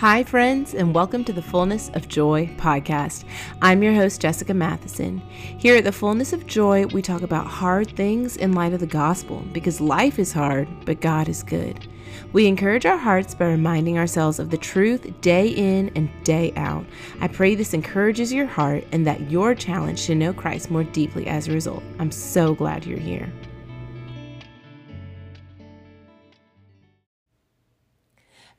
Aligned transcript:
Hi, 0.00 0.24
friends, 0.24 0.74
and 0.74 0.94
welcome 0.94 1.24
to 1.24 1.32
the 1.32 1.40
Fullness 1.40 1.88
of 1.94 2.06
Joy 2.06 2.54
podcast. 2.58 3.24
I'm 3.62 3.82
your 3.82 3.94
host, 3.94 4.20
Jessica 4.20 4.52
Matheson. 4.52 5.20
Here 5.30 5.74
at 5.74 5.84
the 5.84 5.90
Fullness 5.90 6.34
of 6.34 6.46
Joy, 6.46 6.84
we 6.88 7.00
talk 7.00 7.22
about 7.22 7.46
hard 7.46 7.96
things 7.96 8.36
in 8.36 8.52
light 8.52 8.74
of 8.74 8.80
the 8.80 8.86
gospel 8.86 9.42
because 9.52 9.80
life 9.80 10.18
is 10.18 10.34
hard, 10.34 10.68
but 10.84 11.00
God 11.00 11.30
is 11.30 11.42
good. 11.42 11.88
We 12.34 12.46
encourage 12.46 12.84
our 12.84 12.98
hearts 12.98 13.34
by 13.34 13.46
reminding 13.46 13.96
ourselves 13.96 14.38
of 14.38 14.50
the 14.50 14.58
truth 14.58 15.18
day 15.22 15.48
in 15.48 15.90
and 15.94 16.10
day 16.24 16.52
out. 16.56 16.84
I 17.22 17.28
pray 17.28 17.54
this 17.54 17.72
encourages 17.72 18.34
your 18.34 18.46
heart 18.46 18.84
and 18.92 19.06
that 19.06 19.30
you're 19.30 19.54
challenged 19.54 20.04
to 20.08 20.14
know 20.14 20.34
Christ 20.34 20.70
more 20.70 20.84
deeply 20.84 21.26
as 21.26 21.48
a 21.48 21.52
result. 21.52 21.82
I'm 21.98 22.10
so 22.10 22.54
glad 22.54 22.84
you're 22.84 22.98
here. 22.98 23.32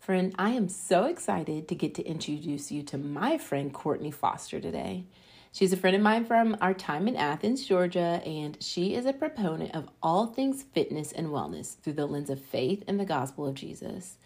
Friend, 0.08 0.34
I 0.40 0.52
am 0.52 0.70
so 0.70 1.04
excited 1.04 1.68
to 1.68 1.76
get 1.76 1.96
to 1.96 2.02
introduce 2.02 2.72
you 2.72 2.82
to 2.84 2.98
my 2.98 3.38
friend 3.38 3.74
Courtney 3.74 4.10
Foster 4.10 4.62
today. 4.62 5.04
She's 5.52 5.74
a 5.74 5.76
friend 5.76 5.98
of 5.98 6.02
mine 6.02 6.24
from 6.24 6.56
our 6.62 6.74
time 6.74 7.10
in 7.10 7.18
Athens, 7.18 7.66
Georgia, 7.66 8.22
and 8.26 8.58
she 8.64 8.96
is 8.96 9.06
a 9.06 9.12
proponent 9.12 9.76
of 9.76 9.90
all 10.02 10.28
things 10.28 10.64
fitness 10.64 11.12
and 11.12 11.28
wellness 11.28 11.78
through 11.82 11.92
the 11.92 12.06
lens 12.06 12.30
of 12.30 12.40
faith 12.40 12.86
and 12.88 12.98
the 12.98 13.04
gospel 13.04 13.48
of 13.48 13.56
Jesus. 13.56 14.18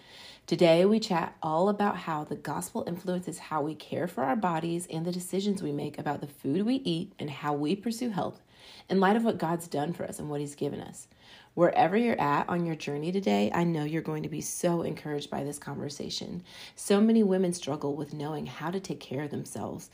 Today, 0.46 0.86
we 0.86 1.00
chat 1.00 1.36
all 1.42 1.68
about 1.68 1.98
how 1.98 2.26
the 2.26 2.36
gospel 2.36 2.84
influences 2.86 3.40
how 3.40 3.64
we 3.64 3.74
care 3.74 4.08
for 4.08 4.24
our 4.24 4.36
bodies 4.36 4.88
and 4.88 5.04
the 5.04 5.12
decisions 5.12 5.64
we 5.64 5.72
make 5.72 5.98
about 5.98 6.22
the 6.22 6.28
food 6.28 6.64
we 6.64 6.76
eat 6.76 7.12
and 7.18 7.32
how 7.32 7.56
we 7.56 7.76
pursue 7.76 8.12
health 8.12 8.40
in 8.88 9.00
light 9.00 9.16
of 9.16 9.24
what 9.24 9.40
God's 9.40 9.68
done 9.68 9.94
for 9.94 10.04
us 10.04 10.20
and 10.20 10.30
what 10.30 10.42
He's 10.42 10.54
given 10.54 10.80
us. 10.80 11.08
Wherever 11.54 11.98
you're 11.98 12.20
at 12.20 12.48
on 12.48 12.66
your 12.66 12.76
journey 12.76 13.12
today, 13.12 13.52
I 13.54 13.66
know 13.66 13.84
you're 13.84 14.02
going 14.02 14.24
to 14.24 14.30
be 14.30 14.40
so 14.40 14.84
encouraged 14.84 15.30
by 15.30 15.44
this 15.44 15.60
conversation. 15.60 16.44
So 16.76 17.02
many 17.02 17.24
women 17.24 17.52
struggle 17.52 17.96
with 17.96 18.14
knowing 18.14 18.46
how 18.46 18.72
to 18.72 18.80
take 18.80 19.02
care 19.02 19.24
of 19.24 19.32
themselves. 19.32 19.90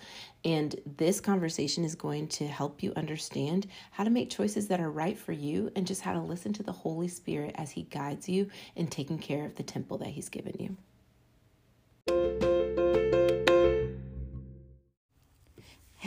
And 0.46 0.80
this 0.98 1.20
conversation 1.20 1.84
is 1.84 1.96
going 1.96 2.28
to 2.30 2.48
help 2.48 2.84
you 2.84 2.94
understand 2.96 3.66
how 3.90 4.04
to 4.04 4.12
make 4.12 4.30
choices 4.30 4.68
that 4.68 4.80
are 4.80 4.92
right 4.92 5.18
for 5.18 5.32
you 5.32 5.72
and 5.76 5.88
just 5.88 6.02
how 6.02 6.14
to 6.14 6.22
listen 6.22 6.54
to 6.54 6.64
the 6.64 6.72
Holy 6.72 7.08
Spirit 7.08 7.56
as 7.56 7.72
He 7.72 7.84
guides 7.84 8.30
you 8.30 8.50
in 8.76 8.88
taking 8.88 9.18
care 9.18 9.44
of 9.44 9.56
the 9.56 9.64
temple 9.64 9.98
that 9.98 10.10
He's 10.10 10.30
given 10.30 10.56
you. 10.60 12.57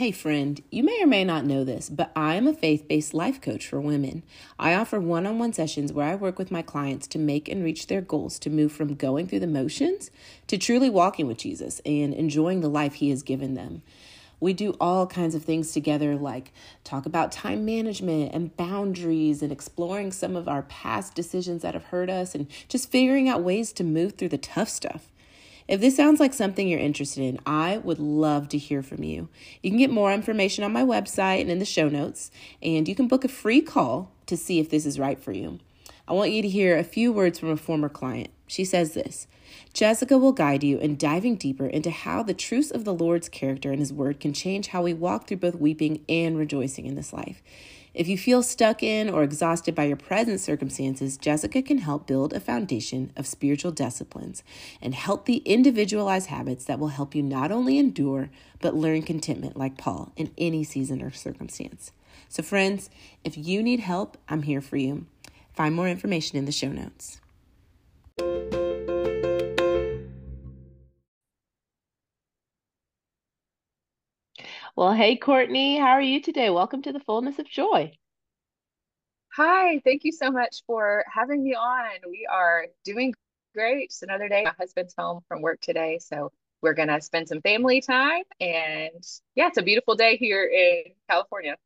Hey, 0.01 0.09
friend, 0.09 0.63
you 0.71 0.81
may 0.81 0.99
or 1.03 1.05
may 1.05 1.23
not 1.23 1.45
know 1.45 1.63
this, 1.63 1.87
but 1.87 2.11
I 2.15 2.33
am 2.33 2.47
a 2.47 2.53
faith 2.53 2.87
based 2.87 3.13
life 3.13 3.39
coach 3.39 3.67
for 3.67 3.79
women. 3.79 4.23
I 4.57 4.73
offer 4.73 4.99
one 4.99 5.27
on 5.27 5.37
one 5.37 5.53
sessions 5.53 5.93
where 5.93 6.07
I 6.07 6.15
work 6.15 6.39
with 6.39 6.49
my 6.49 6.63
clients 6.63 7.05
to 7.09 7.19
make 7.19 7.47
and 7.47 7.63
reach 7.63 7.85
their 7.85 8.01
goals 8.01 8.39
to 8.39 8.49
move 8.49 8.71
from 8.71 8.95
going 8.95 9.27
through 9.27 9.41
the 9.41 9.45
motions 9.45 10.09
to 10.47 10.57
truly 10.57 10.89
walking 10.89 11.27
with 11.27 11.37
Jesus 11.37 11.81
and 11.85 12.15
enjoying 12.15 12.61
the 12.61 12.67
life 12.67 12.95
He 12.95 13.11
has 13.11 13.21
given 13.21 13.53
them. 13.53 13.83
We 14.39 14.53
do 14.53 14.75
all 14.81 15.05
kinds 15.05 15.35
of 15.35 15.45
things 15.45 15.71
together, 15.71 16.15
like 16.15 16.51
talk 16.83 17.05
about 17.05 17.31
time 17.31 17.63
management 17.63 18.33
and 18.33 18.57
boundaries 18.57 19.43
and 19.43 19.51
exploring 19.51 20.13
some 20.13 20.35
of 20.35 20.47
our 20.47 20.63
past 20.63 21.13
decisions 21.13 21.61
that 21.61 21.75
have 21.75 21.85
hurt 21.85 22.09
us 22.09 22.33
and 22.33 22.47
just 22.67 22.89
figuring 22.89 23.29
out 23.29 23.43
ways 23.43 23.71
to 23.73 23.83
move 23.83 24.13
through 24.13 24.29
the 24.29 24.39
tough 24.39 24.69
stuff. 24.69 25.10
If 25.67 25.81
this 25.81 25.95
sounds 25.95 26.19
like 26.19 26.33
something 26.33 26.67
you're 26.67 26.79
interested 26.79 27.23
in, 27.23 27.39
I 27.45 27.77
would 27.77 27.99
love 27.99 28.49
to 28.49 28.57
hear 28.57 28.81
from 28.81 29.03
you. 29.03 29.29
You 29.61 29.69
can 29.69 29.77
get 29.77 29.89
more 29.89 30.11
information 30.11 30.63
on 30.63 30.73
my 30.73 30.83
website 30.83 31.41
and 31.41 31.51
in 31.51 31.59
the 31.59 31.65
show 31.65 31.89
notes, 31.89 32.31
and 32.61 32.87
you 32.87 32.95
can 32.95 33.07
book 33.07 33.23
a 33.23 33.29
free 33.29 33.61
call 33.61 34.11
to 34.25 34.37
see 34.37 34.59
if 34.59 34.69
this 34.69 34.85
is 34.85 34.99
right 34.99 35.19
for 35.19 35.31
you. 35.31 35.59
I 36.07 36.13
want 36.13 36.31
you 36.31 36.41
to 36.41 36.49
hear 36.49 36.77
a 36.77 36.83
few 36.83 37.11
words 37.13 37.39
from 37.39 37.49
a 37.49 37.57
former 37.57 37.89
client. 37.89 38.31
She 38.47 38.65
says 38.65 38.93
this 38.93 39.27
Jessica 39.73 40.17
will 40.17 40.33
guide 40.33 40.63
you 40.63 40.77
in 40.77 40.97
diving 40.97 41.35
deeper 41.35 41.67
into 41.67 41.89
how 41.91 42.23
the 42.23 42.33
truths 42.33 42.71
of 42.71 42.83
the 42.83 42.93
Lord's 42.93 43.29
character 43.29 43.71
and 43.71 43.79
His 43.79 43.93
Word 43.93 44.19
can 44.19 44.33
change 44.33 44.67
how 44.67 44.83
we 44.83 44.93
walk 44.93 45.27
through 45.27 45.37
both 45.37 45.55
weeping 45.55 46.03
and 46.09 46.37
rejoicing 46.37 46.85
in 46.85 46.95
this 46.95 47.13
life. 47.13 47.41
If 47.93 48.07
you 48.07 48.17
feel 48.17 48.41
stuck 48.41 48.81
in 48.81 49.09
or 49.09 49.21
exhausted 49.21 49.75
by 49.75 49.83
your 49.83 49.97
present 49.97 50.39
circumstances, 50.39 51.17
Jessica 51.17 51.61
can 51.61 51.79
help 51.79 52.07
build 52.07 52.31
a 52.31 52.39
foundation 52.39 53.11
of 53.17 53.27
spiritual 53.27 53.71
disciplines 53.71 54.43
and 54.81 54.95
healthy 54.95 55.37
individualized 55.37 56.27
habits 56.27 56.63
that 56.65 56.79
will 56.79 56.87
help 56.89 57.13
you 57.13 57.21
not 57.21 57.51
only 57.51 57.77
endure, 57.77 58.29
but 58.61 58.75
learn 58.75 59.01
contentment 59.01 59.57
like 59.57 59.77
Paul 59.77 60.13
in 60.15 60.31
any 60.37 60.63
season 60.63 61.01
or 61.01 61.11
circumstance. 61.11 61.91
So, 62.29 62.41
friends, 62.41 62.89
if 63.25 63.37
you 63.37 63.61
need 63.61 63.81
help, 63.81 64.17
I'm 64.29 64.43
here 64.43 64.61
for 64.61 64.77
you. 64.77 65.05
Find 65.53 65.75
more 65.75 65.89
information 65.89 66.37
in 66.37 66.45
the 66.45 66.51
show 66.53 66.69
notes. 66.69 67.19
Well, 74.75 74.93
hey, 74.93 75.15
Courtney, 75.15 75.77
how 75.77 75.91
are 75.91 76.01
you 76.01 76.21
today? 76.21 76.49
Welcome 76.49 76.81
to 76.83 76.91
the 76.93 76.99
fullness 76.99 77.39
of 77.39 77.47
joy. 77.47 77.97
Hi, 79.35 79.79
thank 79.85 80.03
you 80.03 80.11
so 80.11 80.31
much 80.31 80.63
for 80.67 81.05
having 81.13 81.43
me 81.43 81.55
on. 81.55 81.89
We 82.09 82.27
are 82.29 82.67
doing 82.83 83.13
great. 83.53 83.85
It's 83.85 84.01
another 84.01 84.27
day. 84.27 84.43
My 84.43 84.53
husband's 84.57 84.93
home 84.97 85.21
from 85.27 85.41
work 85.41 85.61
today, 85.61 85.99
so 85.99 86.31
we're 86.61 86.73
gonna 86.73 87.01
spend 87.01 87.27
some 87.29 87.41
family 87.41 87.81
time. 87.81 88.23
And 88.39 89.03
yeah, 89.35 89.47
it's 89.47 89.57
a 89.57 89.61
beautiful 89.61 89.95
day 89.95 90.17
here 90.17 90.45
in 90.45 90.93
California. 91.09 91.57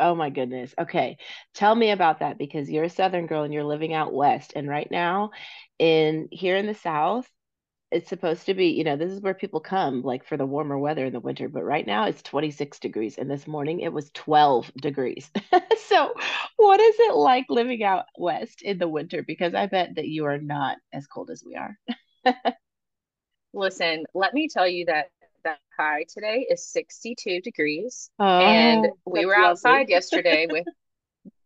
Oh 0.00 0.14
my 0.14 0.30
goodness. 0.30 0.74
Okay. 0.78 1.18
Tell 1.54 1.74
me 1.74 1.90
about 1.90 2.18
that 2.20 2.36
because 2.38 2.70
you're 2.70 2.84
a 2.84 2.90
Southern 2.90 3.26
girl 3.26 3.44
and 3.44 3.54
you're 3.54 3.64
living 3.64 3.94
out 3.94 4.12
west. 4.12 4.52
And 4.56 4.68
right 4.68 4.90
now, 4.90 5.30
in 5.78 6.28
here 6.30 6.56
in 6.56 6.66
the 6.66 6.74
South, 6.74 7.28
it's 7.94 8.08
supposed 8.10 8.46
to 8.46 8.54
be, 8.54 8.68
you 8.68 8.84
know, 8.84 8.96
this 8.96 9.12
is 9.12 9.20
where 9.22 9.34
people 9.34 9.60
come 9.60 10.02
like 10.02 10.24
for 10.26 10.36
the 10.36 10.46
warmer 10.46 10.78
weather 10.78 11.06
in 11.06 11.12
the 11.12 11.20
winter, 11.20 11.48
but 11.48 11.64
right 11.64 11.86
now 11.86 12.06
it's 12.06 12.22
26 12.22 12.80
degrees 12.80 13.18
and 13.18 13.30
this 13.30 13.46
morning 13.46 13.80
it 13.80 13.92
was 13.92 14.10
12 14.12 14.72
degrees. 14.82 15.30
so, 15.86 16.14
what 16.56 16.80
is 16.80 16.96
it 17.00 17.14
like 17.16 17.46
living 17.50 17.84
out 17.84 18.06
west 18.18 18.62
in 18.62 18.78
the 18.78 18.88
winter 18.88 19.22
because 19.22 19.54
I 19.54 19.66
bet 19.66 19.96
that 19.96 20.08
you 20.08 20.26
are 20.26 20.38
not 20.38 20.78
as 20.92 21.06
cold 21.06 21.30
as 21.30 21.44
we 21.46 21.56
are. 21.56 21.78
Listen, 23.54 24.04
let 24.14 24.34
me 24.34 24.48
tell 24.48 24.68
you 24.68 24.86
that 24.86 25.10
the 25.44 25.56
high 25.78 26.04
today 26.08 26.46
is 26.50 26.66
62 26.66 27.40
degrees 27.40 28.10
and 28.40 28.86
Oh, 28.86 28.96
we 29.04 29.24
that's 29.24 29.26
were 29.26 29.36
outside 29.36 29.88
yesterday 29.88 30.46
with 30.50 30.66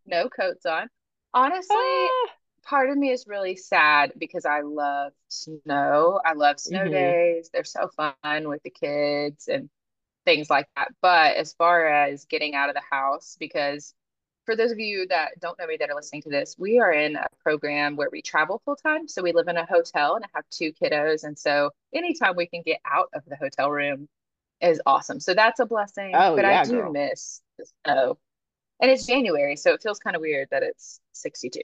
no 0.07 0.29
coats 0.29 0.67
on. 0.67 0.89
Honestly, 1.35 1.77
Ah, 1.77 2.31
part 2.69 2.91
of 2.91 2.99
me 2.99 3.11
is 3.11 3.27
really 3.27 3.57
sad 3.57 4.13
because 4.19 4.45
I 4.47 4.61
love 4.63 5.13
snow. 5.29 6.21
I 6.25 6.35
love 6.35 6.61
snow 6.61 6.89
hmm 6.89 6.89
days. 6.89 7.51
They're 7.53 7.65
so 7.65 7.89
fun 7.97 8.49
with 8.49 8.63
the 8.63 8.71
kids 8.71 9.49
and 9.49 9.71
things 10.27 10.51
like 10.51 10.69
that. 10.77 10.91
But 11.03 11.37
as 11.37 11.55
far 11.55 11.87
as 11.89 12.27
getting 12.27 12.55
out 12.55 12.71
of 12.71 12.75
the 12.77 12.83
house, 12.91 13.37
because 13.41 13.95
for 14.47 14.57
those 14.57 14.73
of 14.73 14.79
you 14.81 15.07
that 15.09 15.41
don't 15.41 15.59
know 15.59 15.67
me 15.67 15.77
that 15.79 15.91
are 15.91 15.97
listening 15.97 16.23
to 16.23 16.31
this, 16.31 16.57
we 16.59 16.81
are 16.81 16.93
in 16.93 17.17
a 17.17 17.27
program 17.43 17.97
where 17.97 18.11
we 18.13 18.23
travel 18.23 18.63
full 18.65 18.77
time. 18.77 19.09
So 19.09 19.23
we 19.23 19.33
live 19.33 19.49
in 19.49 19.57
a 19.59 19.67
hotel 19.67 20.17
and 20.17 20.25
I 20.25 20.29
have 20.35 20.45
two 20.51 20.73
kiddos. 20.73 21.25
And 21.25 21.39
so 21.39 21.71
anytime 21.95 22.37
we 22.37 22.47
can 22.47 22.63
get 22.63 22.81
out 22.87 23.11
of 23.15 23.23
the 23.27 23.37
hotel 23.37 23.71
room 23.71 24.09
is 24.61 24.81
awesome. 24.87 25.21
So 25.21 25.35
that's 25.35 25.61
a 25.61 25.67
blessing. 25.67 26.25
Oh 26.25 26.37
But 26.37 26.45
I 26.47 26.59
do 26.59 26.83
girl. 26.83 26.93
miss 26.93 27.43
the 27.59 27.67
snow. 27.85 28.19
And 28.81 28.91
it's 28.91 29.07
January, 29.07 29.57
so 29.57 29.73
it 29.75 29.83
feels 29.83 29.99
kind 30.01 30.17
of 30.17 30.23
weird 30.23 30.49
that 30.51 30.63
it's 30.65 31.01
62. 31.13 31.63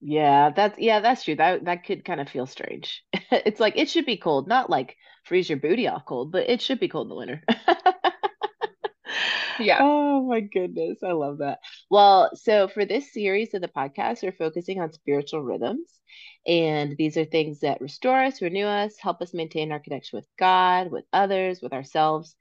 Yeah, 0.00 0.50
that's 0.50 0.78
yeah, 0.78 1.00
that's 1.00 1.24
true. 1.24 1.36
That 1.36 1.64
that 1.64 1.84
could 1.84 2.04
kind 2.04 2.20
of 2.20 2.28
feel 2.28 2.46
strange. 2.46 3.02
It's 3.32 3.60
like 3.60 3.76
it 3.76 3.88
should 3.90 4.06
be 4.06 4.16
cold, 4.16 4.46
not 4.46 4.70
like 4.70 4.96
freeze 5.24 5.48
your 5.48 5.58
booty 5.58 5.88
off 5.88 6.04
cold, 6.04 6.30
but 6.32 6.48
it 6.48 6.62
should 6.62 6.78
be 6.80 6.88
cold 6.88 7.06
in 7.06 7.08
the 7.10 7.14
winter. 7.16 7.42
Yeah. 9.58 9.78
Oh 9.80 10.26
my 10.26 10.40
goodness, 10.40 10.98
I 11.02 11.12
love 11.12 11.38
that. 11.38 11.60
Well, 11.90 12.30
so 12.34 12.68
for 12.68 12.84
this 12.84 13.12
series 13.12 13.54
of 13.54 13.62
the 13.62 13.68
podcast, 13.68 14.22
we're 14.22 14.32
focusing 14.32 14.80
on 14.80 14.92
spiritual 14.92 15.42
rhythms. 15.42 15.88
And 16.46 16.96
these 16.96 17.16
are 17.16 17.24
things 17.24 17.60
that 17.60 17.80
restore 17.80 18.22
us, 18.22 18.40
renew 18.42 18.66
us, 18.66 18.96
help 18.98 19.20
us 19.22 19.34
maintain 19.34 19.72
our 19.72 19.80
connection 19.80 20.18
with 20.18 20.28
God, 20.38 20.90
with 20.90 21.04
others, 21.12 21.60
with 21.62 21.72
ourselves. 21.72 22.36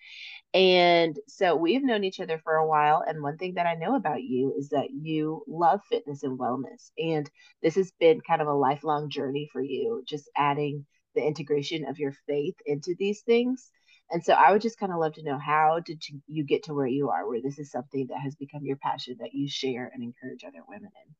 And 0.55 1.19
so 1.27 1.53
we've 1.53 1.83
known 1.83 2.05
each 2.05 2.21
other 2.21 2.39
for 2.41 2.53
a 2.55 2.65
while. 2.65 3.03
And 3.05 3.21
one 3.21 3.37
thing 3.37 3.55
that 3.55 3.65
I 3.67 3.75
know 3.75 3.97
about 3.97 4.23
you 4.23 4.53
is 4.57 4.69
that 4.69 4.89
you 4.89 5.43
love 5.49 5.81
fitness 5.89 6.23
and 6.23 6.39
wellness. 6.39 6.91
And 6.97 7.29
this 7.61 7.75
has 7.75 7.91
been 7.99 8.21
kind 8.21 8.41
of 8.41 8.47
a 8.47 8.53
lifelong 8.53 9.09
journey 9.09 9.49
for 9.51 9.61
you, 9.61 10.01
just 10.07 10.29
adding 10.37 10.85
the 11.13 11.21
integration 11.21 11.85
of 11.85 11.99
your 11.99 12.13
faith 12.25 12.55
into 12.65 12.95
these 12.97 13.19
things. 13.23 13.69
And 14.09 14.23
so 14.23 14.31
I 14.31 14.53
would 14.53 14.61
just 14.61 14.79
kind 14.79 14.93
of 14.93 14.99
love 14.99 15.15
to 15.15 15.23
know 15.23 15.37
how 15.37 15.81
did 15.85 16.01
you, 16.25 16.45
get 16.45 16.63
to 16.63 16.73
where 16.73 16.87
you 16.87 17.09
are, 17.09 17.27
where 17.27 17.41
this 17.41 17.59
is 17.59 17.69
something 17.69 18.07
that 18.07 18.21
has 18.21 18.35
become 18.35 18.63
your 18.63 18.77
passion 18.77 19.17
that 19.19 19.33
you 19.33 19.49
share 19.49 19.91
and 19.93 20.01
encourage 20.01 20.45
other 20.45 20.63
women 20.69 20.89
in? 21.05 21.15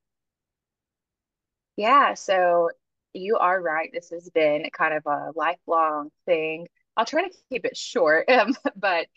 Yeah. 1.76 2.14
So 2.14 2.70
you 3.12 3.38
are 3.38 3.62
right. 3.62 3.90
This 3.92 4.12
has 4.12 4.30
been 4.30 4.70
kind 4.72 4.94
of 4.94 5.06
a 5.06 5.32
lifelong 5.36 6.12
thing. 6.26 6.68
I'll 6.96 7.06
try 7.06 7.28
to 7.28 7.34
keep 7.50 7.66
it 7.66 7.76
short. 7.76 8.30
Um, 8.36 8.56
but 8.78 9.08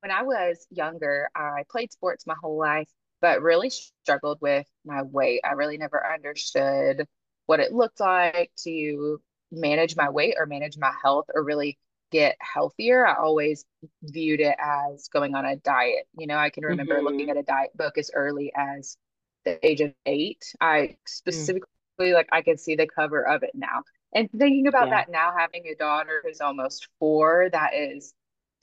when 0.00 0.10
I 0.10 0.22
was 0.22 0.66
younger, 0.70 1.28
I 1.34 1.64
played 1.70 1.92
sports 1.92 2.26
my 2.26 2.34
whole 2.40 2.58
life, 2.58 2.88
but 3.20 3.42
really 3.42 3.70
struggled 3.70 4.38
with 4.40 4.66
my 4.84 5.02
weight. 5.02 5.40
I 5.44 5.52
really 5.52 5.78
never 5.78 6.04
understood 6.12 7.06
what 7.46 7.60
it 7.60 7.72
looked 7.72 8.00
like 8.00 8.50
to 8.64 9.20
manage 9.52 9.96
my 9.96 10.10
weight 10.10 10.34
or 10.38 10.46
manage 10.46 10.76
my 10.78 10.92
health 11.02 11.26
or 11.34 11.42
really 11.42 11.78
get 12.10 12.36
healthier, 12.40 13.06
I 13.06 13.14
always 13.14 13.64
viewed 14.02 14.40
it 14.40 14.56
as 14.58 15.08
going 15.08 15.34
on 15.34 15.44
a 15.44 15.56
diet. 15.56 16.06
You 16.16 16.26
know, 16.26 16.36
I 16.36 16.50
can 16.50 16.64
remember 16.64 16.96
mm-hmm. 16.96 17.06
looking 17.06 17.30
at 17.30 17.36
a 17.36 17.42
diet 17.42 17.76
book 17.76 17.98
as 17.98 18.10
early 18.14 18.52
as 18.56 18.96
the 19.44 19.64
age 19.66 19.80
of 19.80 19.92
eight. 20.04 20.44
I 20.60 20.78
mm. 20.78 20.96
specifically 21.06 21.66
mm. 22.00 22.14
like 22.14 22.28
I 22.32 22.42
can 22.42 22.58
see 22.58 22.76
the 22.76 22.86
cover 22.86 23.26
of 23.26 23.42
it 23.42 23.52
now. 23.54 23.82
And 24.14 24.30
thinking 24.30 24.66
about 24.66 24.88
yeah. 24.88 24.96
that 24.96 25.10
now, 25.10 25.32
having 25.36 25.66
a 25.66 25.74
daughter 25.74 26.22
who's 26.24 26.40
almost 26.40 26.88
four, 26.98 27.48
that 27.52 27.74
is 27.74 28.14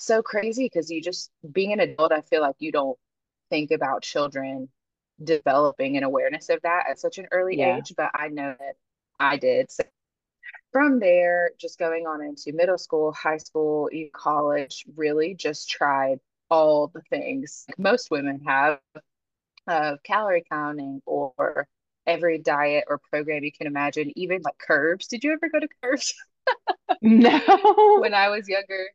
so 0.04 0.22
crazy 0.22 0.66
because 0.66 0.90
you 0.90 1.02
just 1.02 1.32
being 1.52 1.74
an 1.74 1.80
adult, 1.80 2.12
I 2.12 2.22
feel 2.22 2.42
like 2.42 2.56
you 2.60 2.72
don't 2.72 2.98
think 3.50 3.72
about 3.72 4.02
children 4.04 4.70
developing 5.24 5.98
an 5.98 6.04
awareness 6.04 6.50
of 6.50 6.60
that 6.64 6.86
at 6.90 7.00
such 7.00 7.18
an 7.18 7.28
early 7.32 7.58
yeah. 7.58 7.78
age, 7.78 7.94
but 7.96 8.12
I 8.14 8.28
know 8.30 8.56
that 8.60 8.76
I 9.20 9.38
did. 9.38 9.72
So 9.72 9.84
from 10.72 11.00
there, 11.00 11.52
just 11.60 11.78
going 11.78 12.08
on 12.08 12.22
into 12.22 12.52
middle 12.54 12.78
school, 12.78 13.14
high 13.14 13.38
school, 13.38 13.90
college, 14.14 14.86
really 14.96 15.36
just 15.36 15.70
tried 15.70 16.20
all 16.50 16.88
the 16.88 17.02
things 17.10 17.66
most 17.78 18.12
women 18.12 18.42
have 18.46 18.80
of 19.68 20.04
calorie 20.04 20.44
counting 20.52 21.02
or 21.06 21.68
every 22.06 22.38
diet 22.38 22.84
or 22.88 23.00
program 23.12 23.44
you 23.44 23.52
can 23.52 23.68
imagine, 23.68 24.12
even 24.18 24.42
like 24.44 24.58
curves. 24.58 25.08
Did 25.08 25.24
you 25.24 25.32
ever 25.34 25.50
go 25.50 25.60
to 25.60 25.68
curves? 25.82 26.14
no. 27.02 28.00
when 28.02 28.14
I 28.14 28.30
was 28.30 28.50
younger, 28.50 28.88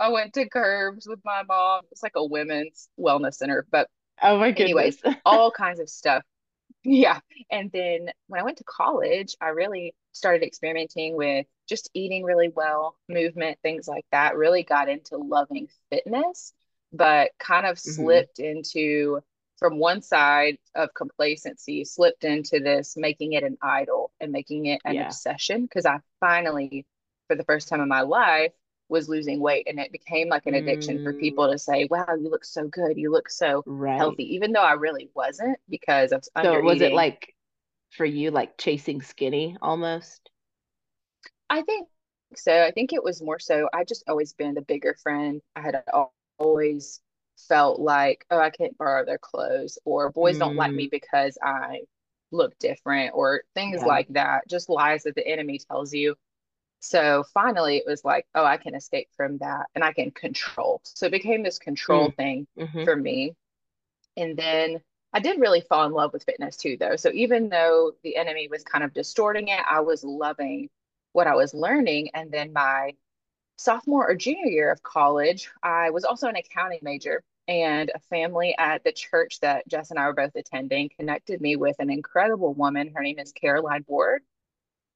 I 0.00 0.08
went 0.08 0.32
to 0.34 0.48
curves 0.48 1.06
with 1.06 1.20
my 1.24 1.42
mom. 1.46 1.82
It's 1.92 2.02
like 2.02 2.16
a 2.16 2.24
women's 2.24 2.88
wellness 2.98 3.34
center, 3.34 3.66
but 3.70 3.88
oh 4.22 4.38
my 4.38 4.50
goodness. 4.50 4.98
Anyways, 5.02 5.02
all 5.26 5.50
kinds 5.50 5.78
of 5.78 5.88
stuff. 5.88 6.22
Yeah. 6.82 7.20
And 7.50 7.70
then 7.70 8.10
when 8.26 8.40
I 8.40 8.44
went 8.44 8.58
to 8.58 8.64
college, 8.64 9.36
I 9.40 9.48
really 9.48 9.94
started 10.12 10.42
experimenting 10.42 11.16
with 11.16 11.46
just 11.68 11.90
eating 11.94 12.24
really 12.24 12.48
well, 12.48 12.96
movement, 13.08 13.58
things 13.62 13.86
like 13.86 14.06
that. 14.10 14.36
Really 14.36 14.62
got 14.62 14.88
into 14.88 15.18
loving 15.18 15.68
fitness, 15.90 16.54
but 16.92 17.32
kind 17.38 17.66
of 17.66 17.76
mm-hmm. 17.76 18.02
slipped 18.02 18.38
into 18.38 19.20
from 19.58 19.78
one 19.78 20.00
side 20.00 20.56
of 20.74 20.88
complacency 20.96 21.84
slipped 21.84 22.24
into 22.24 22.60
this 22.60 22.96
making 22.96 23.34
it 23.34 23.44
an 23.44 23.58
idol 23.62 24.10
and 24.18 24.32
making 24.32 24.64
it 24.64 24.80
an 24.86 24.94
yeah. 24.94 25.06
obsession 25.06 25.62
because 25.62 25.84
I 25.84 25.98
finally, 26.18 26.86
for 27.28 27.36
the 27.36 27.44
first 27.44 27.68
time 27.68 27.82
in 27.82 27.88
my 27.88 28.00
life, 28.00 28.52
was 28.90 29.08
losing 29.08 29.40
weight 29.40 29.66
and 29.68 29.78
it 29.78 29.92
became 29.92 30.28
like 30.28 30.46
an 30.46 30.54
addiction 30.54 30.98
mm. 30.98 31.04
for 31.04 31.12
people 31.14 31.50
to 31.50 31.58
say, 31.58 31.86
"Wow, 31.90 32.06
you 32.18 32.28
look 32.28 32.44
so 32.44 32.66
good. 32.66 32.98
You 32.98 33.10
look 33.10 33.30
so 33.30 33.62
right. 33.64 33.96
healthy," 33.96 34.34
even 34.34 34.52
though 34.52 34.62
I 34.62 34.72
really 34.72 35.08
wasn't 35.14 35.56
because 35.68 36.12
of 36.12 36.24
so 36.24 36.60
was 36.60 36.80
it 36.80 36.92
like 36.92 37.34
for 37.90 38.04
you 38.04 38.30
like 38.30 38.58
chasing 38.58 39.00
skinny 39.00 39.56
almost? 39.62 40.30
I 41.48 41.62
think 41.62 41.88
so. 42.36 42.62
I 42.62 42.72
think 42.72 42.92
it 42.92 43.02
was 43.02 43.22
more 43.22 43.38
so. 43.38 43.68
I 43.72 43.84
just 43.84 44.04
always 44.08 44.32
been 44.32 44.54
the 44.54 44.62
bigger 44.62 44.96
friend. 45.02 45.40
I 45.56 45.60
had 45.60 45.82
always 46.38 47.00
felt 47.48 47.80
like, 47.80 48.24
oh, 48.30 48.38
I 48.38 48.50
can't 48.50 48.76
borrow 48.76 49.04
their 49.04 49.18
clothes, 49.18 49.78
or 49.84 50.10
boys 50.10 50.36
mm. 50.36 50.40
don't 50.40 50.56
like 50.56 50.72
me 50.72 50.86
mm. 50.86 50.90
because 50.90 51.38
I 51.42 51.82
look 52.32 52.58
different, 52.58 53.12
or 53.14 53.42
things 53.54 53.80
yeah. 53.80 53.86
like 53.86 54.08
that. 54.10 54.48
Just 54.48 54.68
lies 54.68 55.04
that 55.04 55.14
the 55.14 55.26
enemy 55.26 55.58
tells 55.58 55.92
you. 55.92 56.16
So 56.80 57.24
finally, 57.34 57.76
it 57.76 57.84
was 57.86 58.04
like, 58.04 58.26
oh, 58.34 58.44
I 58.44 58.56
can 58.56 58.74
escape 58.74 59.08
from 59.16 59.38
that 59.38 59.66
and 59.74 59.84
I 59.84 59.92
can 59.92 60.10
control. 60.10 60.80
So 60.84 61.06
it 61.06 61.12
became 61.12 61.42
this 61.42 61.58
control 61.58 62.08
mm. 62.08 62.16
thing 62.16 62.46
mm-hmm. 62.58 62.84
for 62.84 62.96
me. 62.96 63.36
And 64.16 64.36
then 64.36 64.80
I 65.12 65.20
did 65.20 65.40
really 65.40 65.60
fall 65.60 65.86
in 65.86 65.92
love 65.92 66.12
with 66.12 66.24
fitness 66.24 66.56
too, 66.56 66.76
though. 66.78 66.96
So 66.96 67.10
even 67.12 67.48
though 67.48 67.92
the 68.02 68.16
enemy 68.16 68.48
was 68.48 68.64
kind 68.64 68.82
of 68.82 68.94
distorting 68.94 69.48
it, 69.48 69.60
I 69.68 69.80
was 69.80 70.04
loving 70.04 70.70
what 71.12 71.26
I 71.26 71.34
was 71.34 71.52
learning. 71.52 72.10
And 72.14 72.30
then 72.30 72.52
my 72.52 72.94
sophomore 73.56 74.08
or 74.08 74.14
junior 74.14 74.46
year 74.46 74.70
of 74.70 74.82
college, 74.82 75.50
I 75.62 75.90
was 75.90 76.04
also 76.04 76.28
an 76.28 76.36
accounting 76.36 76.80
major 76.82 77.22
and 77.46 77.90
a 77.94 77.98
family 77.98 78.54
at 78.58 78.84
the 78.84 78.92
church 78.92 79.40
that 79.40 79.66
Jess 79.68 79.90
and 79.90 79.98
I 79.98 80.06
were 80.06 80.14
both 80.14 80.34
attending 80.36 80.88
connected 80.98 81.40
me 81.40 81.56
with 81.56 81.76
an 81.78 81.90
incredible 81.90 82.54
woman. 82.54 82.92
Her 82.94 83.02
name 83.02 83.18
is 83.18 83.32
Caroline 83.32 83.84
Ward. 83.88 84.22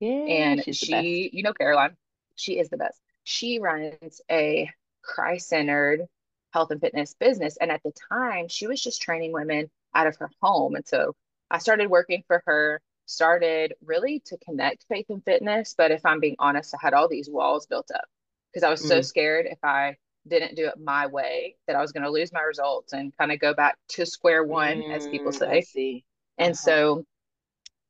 Yeah, 0.05 0.35
and 0.35 0.75
she, 0.75 1.31
you 1.33 1.43
know, 1.43 1.53
Caroline, 1.53 1.97
she 2.37 2.59
is 2.59 2.69
the 2.69 2.77
best. 2.77 3.01
She 3.25 3.59
runs 3.59 4.21
a 4.31 4.71
Christ 5.03 5.49
centered 5.49 6.07
health 6.53 6.71
and 6.71 6.81
fitness 6.81 7.15
business. 7.19 7.57
And 7.61 7.71
at 7.71 7.83
the 7.83 7.93
time, 8.11 8.49
she 8.49 8.67
was 8.67 8.83
just 8.83 9.03
training 9.03 9.33
women 9.33 9.71
out 9.95 10.07
of 10.07 10.17
her 10.17 10.31
home. 10.41 10.77
And 10.77 10.87
so 10.87 11.15
I 11.51 11.59
started 11.59 11.91
working 11.91 12.23
for 12.27 12.43
her, 12.47 12.81
started 13.07 13.75
really 13.85 14.23
to 14.27 14.39
connect 14.39 14.87
faith 14.89 15.07
and 15.09 15.23
fitness. 15.25 15.75
But 15.77 15.91
if 15.91 16.07
I'm 16.07 16.21
being 16.21 16.37
honest, 16.39 16.75
I 16.75 16.79
had 16.81 16.95
all 16.95 17.09
these 17.09 17.29
walls 17.29 17.67
built 17.67 17.91
up 17.95 18.05
because 18.53 18.65
I 18.65 18.71
was 18.71 18.83
mm. 18.83 18.89
so 18.89 19.01
scared 19.03 19.47
if 19.47 19.59
I 19.63 19.97
didn't 20.27 20.55
do 20.55 20.67
it 20.67 20.75
my 20.81 21.07
way 21.07 21.57
that 21.67 21.77
I 21.77 21.83
was 21.83 21.93
going 21.93 22.05
to 22.05 22.11
lose 22.11 22.33
my 22.33 22.41
results 22.41 22.93
and 22.93 23.17
kind 23.19 23.33
of 23.33 23.41
go 23.41 23.53
back 23.53 23.77
to 23.91 24.07
square 24.07 24.45
one, 24.45 24.81
mm, 24.81 24.95
as 24.95 25.07
people 25.09 25.33
mm, 25.33 25.39
say. 25.39 25.51
I 25.51 25.61
see. 25.61 26.05
And 26.39 26.53
uh-huh. 26.53 26.65
so, 26.65 27.05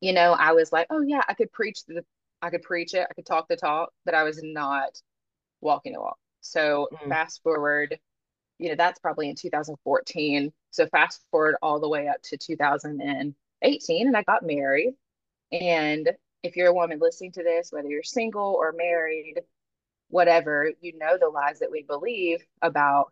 you 0.05 0.13
know, 0.13 0.33
I 0.33 0.53
was 0.53 0.71
like, 0.71 0.87
oh 0.91 1.01
yeah, 1.01 1.23
I 1.27 1.33
could 1.33 1.51
preach 1.51 1.87
the, 1.87 2.05
I 2.43 2.51
could 2.51 2.61
preach 2.61 2.93
it, 2.93 3.07
I 3.11 3.15
could 3.15 3.25
talk 3.25 3.49
the 3.49 3.57
talk, 3.57 3.91
but 4.05 4.15
I 4.15 4.25
was 4.25 4.39
not 4.43 5.01
walking 5.63 5.95
the 5.95 6.01
walk. 6.01 6.19
So 6.43 6.89
mm. 6.93 7.09
fast 7.09 7.43
forward, 7.43 7.99
you 8.59 8.69
know, 8.69 8.75
that's 8.77 8.99
probably 8.99 9.31
in 9.31 9.35
2014. 9.35 10.53
So 10.73 10.87
fast 10.89 11.23
forward 11.31 11.57
all 11.63 11.81
the 11.81 11.89
way 11.89 12.07
up 12.07 12.21
to 12.25 12.37
2018, 12.37 14.07
and 14.07 14.15
I 14.15 14.23
got 14.25 14.43
married. 14.43 14.93
And 15.51 16.11
if 16.43 16.55
you're 16.55 16.69
a 16.69 16.75
woman 16.75 16.99
listening 17.01 17.33
to 17.33 17.43
this, 17.43 17.73
whether 17.73 17.89
you're 17.89 18.03
single 18.03 18.59
or 18.61 18.75
married, 18.77 19.41
whatever, 20.11 20.71
you 20.83 20.99
know 20.99 21.17
the 21.19 21.31
lies 21.31 21.61
that 21.61 21.71
we 21.71 21.83
believe 21.83 22.45
about 22.61 23.07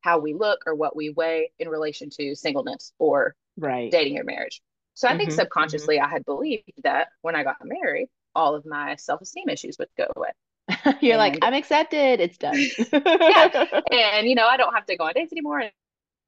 how 0.00 0.18
we 0.18 0.34
look 0.34 0.64
or 0.66 0.74
what 0.74 0.96
we 0.96 1.10
weigh 1.10 1.52
in 1.60 1.68
relation 1.68 2.10
to 2.10 2.34
singleness 2.34 2.92
or 2.98 3.36
right. 3.56 3.92
dating 3.92 4.18
or 4.18 4.24
marriage. 4.24 4.60
So 4.94 5.08
I 5.08 5.12
mm-hmm, 5.12 5.18
think 5.18 5.32
subconsciously 5.32 5.96
mm-hmm. 5.96 6.06
I 6.06 6.10
had 6.10 6.24
believed 6.24 6.72
that 6.84 7.08
when 7.22 7.34
I 7.34 7.44
got 7.44 7.56
married, 7.64 8.08
all 8.34 8.54
of 8.54 8.64
my 8.66 8.96
self-esteem 8.96 9.48
issues 9.48 9.76
would 9.78 9.88
go 9.96 10.06
away. 10.16 10.30
You're 11.00 11.18
and, 11.18 11.18
like, 11.18 11.38
I'm 11.42 11.54
accepted. 11.54 12.20
It's 12.20 12.38
done. 12.38 12.54
yeah. 12.92 13.80
And 13.92 14.28
you 14.28 14.34
know, 14.34 14.46
I 14.46 14.56
don't 14.56 14.74
have 14.74 14.86
to 14.86 14.96
go 14.96 15.04
on 15.04 15.12
dates 15.14 15.32
anymore. 15.32 15.60
And 15.60 15.72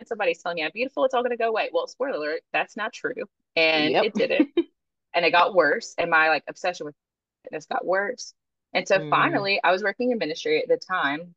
somebody's 0.07 0.43
telling 0.43 0.57
me 0.57 0.65
I'm 0.65 0.71
beautiful, 0.75 1.05
it's 1.05 1.15
all 1.15 1.23
gonna 1.23 1.37
go 1.37 1.49
away. 1.49 1.71
Well, 1.73 1.87
spoiler 1.87 2.17
alert, 2.17 2.41
that's 2.53 2.77
not 2.77 2.93
true. 2.93 3.25
And 3.57 3.93
yep. 3.93 4.05
it 4.05 4.15
didn't. 4.15 4.51
and 5.15 5.25
it 5.25 5.31
got 5.31 5.55
worse. 5.55 5.95
And 5.99 6.11
my 6.11 6.29
like 6.29 6.45
obsession 6.49 6.87
with 6.87 6.95
fitness 7.45 7.67
got 7.67 7.85
worse. 7.85 8.35
And 8.73 8.89
so 8.89 8.99
mm. 8.99 9.11
finally, 9.11 9.61
I 9.63 9.71
was 9.71 9.83
working 9.83 10.11
in 10.11 10.19
ministry 10.19 10.61
at 10.61 10.69
the 10.69 10.77
time. 10.77 11.35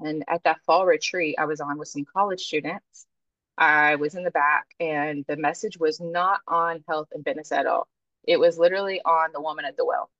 And 0.00 0.24
at 0.28 0.42
that 0.44 0.58
fall 0.66 0.86
retreat, 0.86 1.36
I 1.38 1.44
was 1.44 1.60
on 1.60 1.78
with 1.78 1.88
some 1.88 2.04
college 2.04 2.40
students. 2.40 3.06
I 3.58 3.96
was 3.96 4.14
in 4.14 4.22
the 4.22 4.30
back, 4.30 4.66
and 4.78 5.24
the 5.26 5.36
message 5.36 5.78
was 5.78 6.00
not 6.00 6.40
on 6.46 6.84
health 6.88 7.08
and 7.12 7.24
fitness 7.24 7.50
at 7.50 7.66
all. 7.66 7.88
It 8.24 8.38
was 8.38 8.56
literally 8.56 9.00
on 9.04 9.30
the 9.32 9.40
woman 9.40 9.64
at 9.64 9.76
the 9.76 9.84
well. 9.84 10.10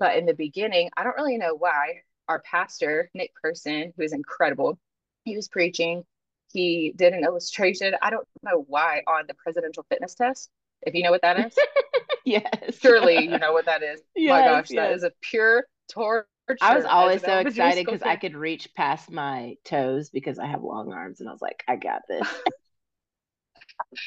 But 0.00 0.16
in 0.16 0.26
the 0.26 0.34
beginning, 0.34 0.90
I 0.96 1.04
don't 1.04 1.16
really 1.16 1.38
know 1.38 1.54
why. 1.54 2.02
Our 2.26 2.40
pastor, 2.40 3.10
Nick 3.14 3.32
Person, 3.40 3.92
who 3.96 4.02
is 4.02 4.12
incredible, 4.12 4.78
he 5.24 5.36
was 5.36 5.48
preaching. 5.48 6.04
He 6.52 6.92
did 6.96 7.12
an 7.12 7.24
illustration. 7.24 7.94
I 8.02 8.10
don't 8.10 8.26
know 8.42 8.64
why 8.66 9.02
on 9.06 9.24
the 9.28 9.34
presidential 9.34 9.86
fitness 9.88 10.14
test, 10.14 10.50
if 10.82 10.94
you 10.94 11.02
know 11.02 11.10
what 11.10 11.22
that 11.22 11.38
is. 11.46 11.56
yes. 12.24 12.78
Surely 12.80 13.24
you 13.24 13.38
know 13.38 13.52
what 13.52 13.66
that 13.66 13.82
is. 13.82 14.00
Yes, 14.16 14.30
My 14.30 14.40
gosh, 14.48 14.70
yes. 14.70 14.76
that 14.76 14.92
is 14.92 15.02
a 15.04 15.12
pure 15.20 15.64
torture. 15.88 16.26
I 16.60 16.74
was 16.74 16.84
always 16.84 17.22
so 17.22 17.38
excited 17.38 17.86
because 17.86 18.02
I 18.02 18.16
could 18.16 18.34
reach 18.34 18.68
past 18.74 19.10
my 19.10 19.56
toes 19.64 20.10
because 20.10 20.38
I 20.40 20.46
have 20.46 20.62
long 20.62 20.92
arms, 20.92 21.20
and 21.20 21.28
I 21.28 21.32
was 21.32 21.42
like, 21.42 21.62
I 21.68 21.76
got 21.76 22.02
this. 22.08 22.26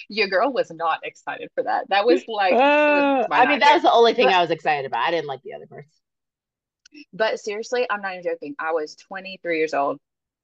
Your 0.09 0.27
girl 0.27 0.51
was 0.51 0.71
not 0.71 0.99
excited 1.03 1.49
for 1.55 1.63
that. 1.63 1.89
That 1.89 2.05
was 2.05 2.23
like, 2.27 2.53
uh, 2.53 2.57
was 2.57 3.27
I 3.31 3.45
mean, 3.45 3.59
that 3.59 3.73
was 3.73 3.83
the 3.83 3.91
only 3.91 4.13
thing 4.13 4.27
but, 4.27 4.35
I 4.35 4.41
was 4.41 4.51
excited 4.51 4.85
about. 4.85 5.07
I 5.07 5.11
didn't 5.11 5.27
like 5.27 5.41
the 5.43 5.53
other 5.53 5.67
parts. 5.67 5.99
But 7.11 7.39
seriously, 7.39 7.87
I'm 7.89 8.01
not 8.01 8.13
even 8.13 8.23
joking. 8.23 8.55
I 8.59 8.71
was 8.71 8.95
23 8.95 9.57
years 9.57 9.73
old 9.73 9.99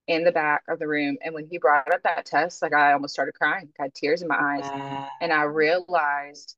in 0.08 0.24
the 0.24 0.32
back 0.32 0.64
of 0.68 0.80
the 0.80 0.88
room. 0.88 1.18
And 1.24 1.34
when 1.34 1.48
he 1.48 1.60
brought 1.60 1.94
up 1.94 2.02
that 2.04 2.26
test, 2.26 2.62
like 2.62 2.74
I 2.74 2.94
almost 2.94 3.14
started 3.14 3.34
crying. 3.36 3.70
I 3.80 3.84
had 3.84 3.94
tears 3.94 4.22
in 4.22 4.28
my 4.28 4.38
eyes. 4.40 4.66
Uh, 4.66 5.06
and 5.22 5.32
I 5.32 5.44
realized 5.44 6.56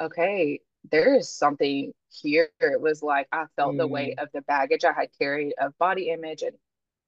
okay, 0.00 0.60
there 0.90 1.14
is 1.16 1.28
something 1.28 1.92
here. 2.10 2.50
It 2.60 2.80
was 2.80 3.02
like 3.02 3.28
I 3.32 3.44
felt 3.56 3.74
mm. 3.74 3.78
the 3.78 3.86
weight 3.86 4.16
mm. 4.18 4.22
of 4.22 4.28
the 4.32 4.42
baggage 4.42 4.84
I 4.84 4.92
had 4.92 5.08
carried 5.18 5.54
of 5.60 5.76
body 5.78 6.10
image 6.10 6.42
and 6.42 6.56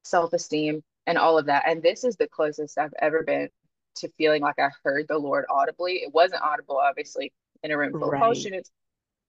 self 0.05 0.33
esteem 0.33 0.83
and 1.07 1.19
all 1.19 1.39
of 1.39 1.47
that. 1.47 1.65
And 1.67 1.83
this 1.83 2.05
is 2.05 2.17
the 2.17 2.29
closest 2.29 2.79
I've 2.79 2.95
ever 3.01 3.23
been 3.23 3.49
to 3.97 4.09
feeling 4.19 4.43
like 4.43 4.59
I 4.59 4.71
heard 4.85 5.09
the 5.09 5.19
Lord 5.19 5.47
audibly. 5.51 5.95
It 6.03 6.13
wasn't 6.15 6.43
audible, 6.43 6.79
obviously, 6.79 7.33
in 7.63 7.71
a 7.73 7.79
room 7.79 7.95
full 7.99 8.11
right. 8.11 8.23
of 8.31 8.37
students, 8.37 8.71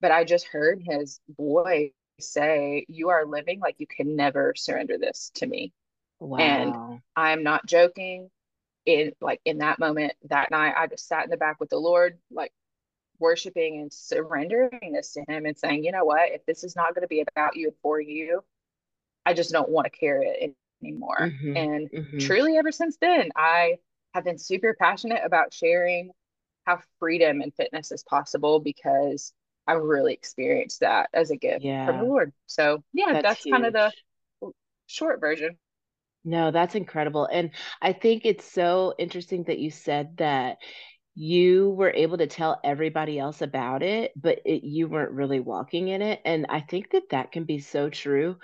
but 0.02 0.12
I 0.12 0.24
just 0.26 0.48
heard 0.48 0.82
his 0.84 1.20
voice 1.30 1.92
say, 2.20 2.86
You 2.90 3.10
are 3.10 3.26
living 3.26 3.60
like 3.60 3.76
you 3.80 3.88
can 3.88 4.16
never 4.16 4.54
surrender 4.56 4.98
this 4.98 5.32
to 5.36 5.48
me. 5.48 5.74
Wow. 6.20 6.38
And 6.38 7.02
I'm 7.16 7.44
not 7.44 7.66
joking. 7.66 8.30
In 8.86 9.14
like 9.22 9.42
in 9.46 9.60
that 9.60 9.80
moment 9.80 10.14
that 10.30 10.52
night, 10.52 10.74
I 10.78 10.88
just 10.88 11.08
sat 11.08 11.26
in 11.26 11.30
the 11.32 11.38
back 11.38 11.60
with 11.60 11.70
the 11.70 11.78
Lord, 11.80 12.20
like 12.32 12.52
worshiping 13.20 13.80
and 13.82 13.94
surrendering 13.94 14.94
this 14.94 15.14
to 15.14 15.22
him 15.28 15.46
and 15.46 15.58
saying, 15.58 15.84
you 15.84 15.92
know 15.92 16.06
what, 16.06 16.32
if 16.32 16.46
this 16.46 16.64
is 16.64 16.76
not 16.76 16.96
going 16.96 17.04
to 17.04 17.08
be 17.08 17.24
about 17.36 17.56
you 17.58 17.68
and 17.70 17.78
for 17.82 18.02
you, 18.02 18.44
I 19.26 19.34
just 19.34 19.52
don't 19.52 19.70
want 19.70 19.86
to 19.86 19.92
carry 19.92 20.28
it 20.28 20.56
anymore. 20.84 21.32
Mm-hmm. 21.32 21.54
And 21.56 21.90
Mm-hmm. 21.94 22.18
truly, 22.18 22.58
ever 22.58 22.72
since 22.72 22.98
then, 22.98 23.30
I 23.36 23.80
have 24.14 24.24
been 24.24 24.38
super 24.38 24.76
passionate 24.80 25.22
about 25.24 25.54
sharing 25.54 26.12
how 26.66 26.80
freedom 27.00 27.42
and 27.42 27.54
fitness 27.56 27.92
is 27.92 28.04
possible 28.04 28.60
because 28.60 29.34
I 29.68 29.74
really 29.74 30.14
experienced 30.14 30.82
that 30.82 31.10
as 31.14 31.32
a 31.32 31.38
gift 31.38 31.68
from 31.86 31.98
the 31.98 32.04
Yeah, 32.04 32.06
Lord. 32.06 32.34
So, 32.48 32.84
yeah, 32.94 33.16
that's 33.22 33.22
that's 33.22 33.46
kind 33.46 33.66
of 33.66 33.74
the 33.74 33.94
short 34.88 35.20
version. 35.20 35.58
No, 36.24 36.52
that's 36.52 36.76
incredible. 36.76 37.26
And 37.26 37.52
I 37.82 37.94
think 37.94 38.26
it's 38.26 38.46
so 38.46 38.94
interesting 39.00 39.44
that 39.46 39.60
you 39.60 39.72
said 39.72 40.18
that 40.18 40.58
you 41.16 41.72
were 41.72 41.92
able 41.92 42.18
to 42.20 42.28
tell 42.28 42.60
everybody 42.64 43.20
else 43.20 43.42
about 43.42 43.84
it, 43.84 44.12
but 44.16 44.40
it, 44.46 44.64
you 44.64 44.88
weren't 44.88 45.12
really 45.12 45.40
walking 45.40 45.88
in 45.90 46.02
it. 46.02 46.22
And 46.26 46.46
I 46.50 46.62
think 46.62 46.92
that 46.92 47.10
that 47.12 47.32
can 47.32 47.46
be 47.46 47.60
so 47.60 47.90
true 47.90 48.38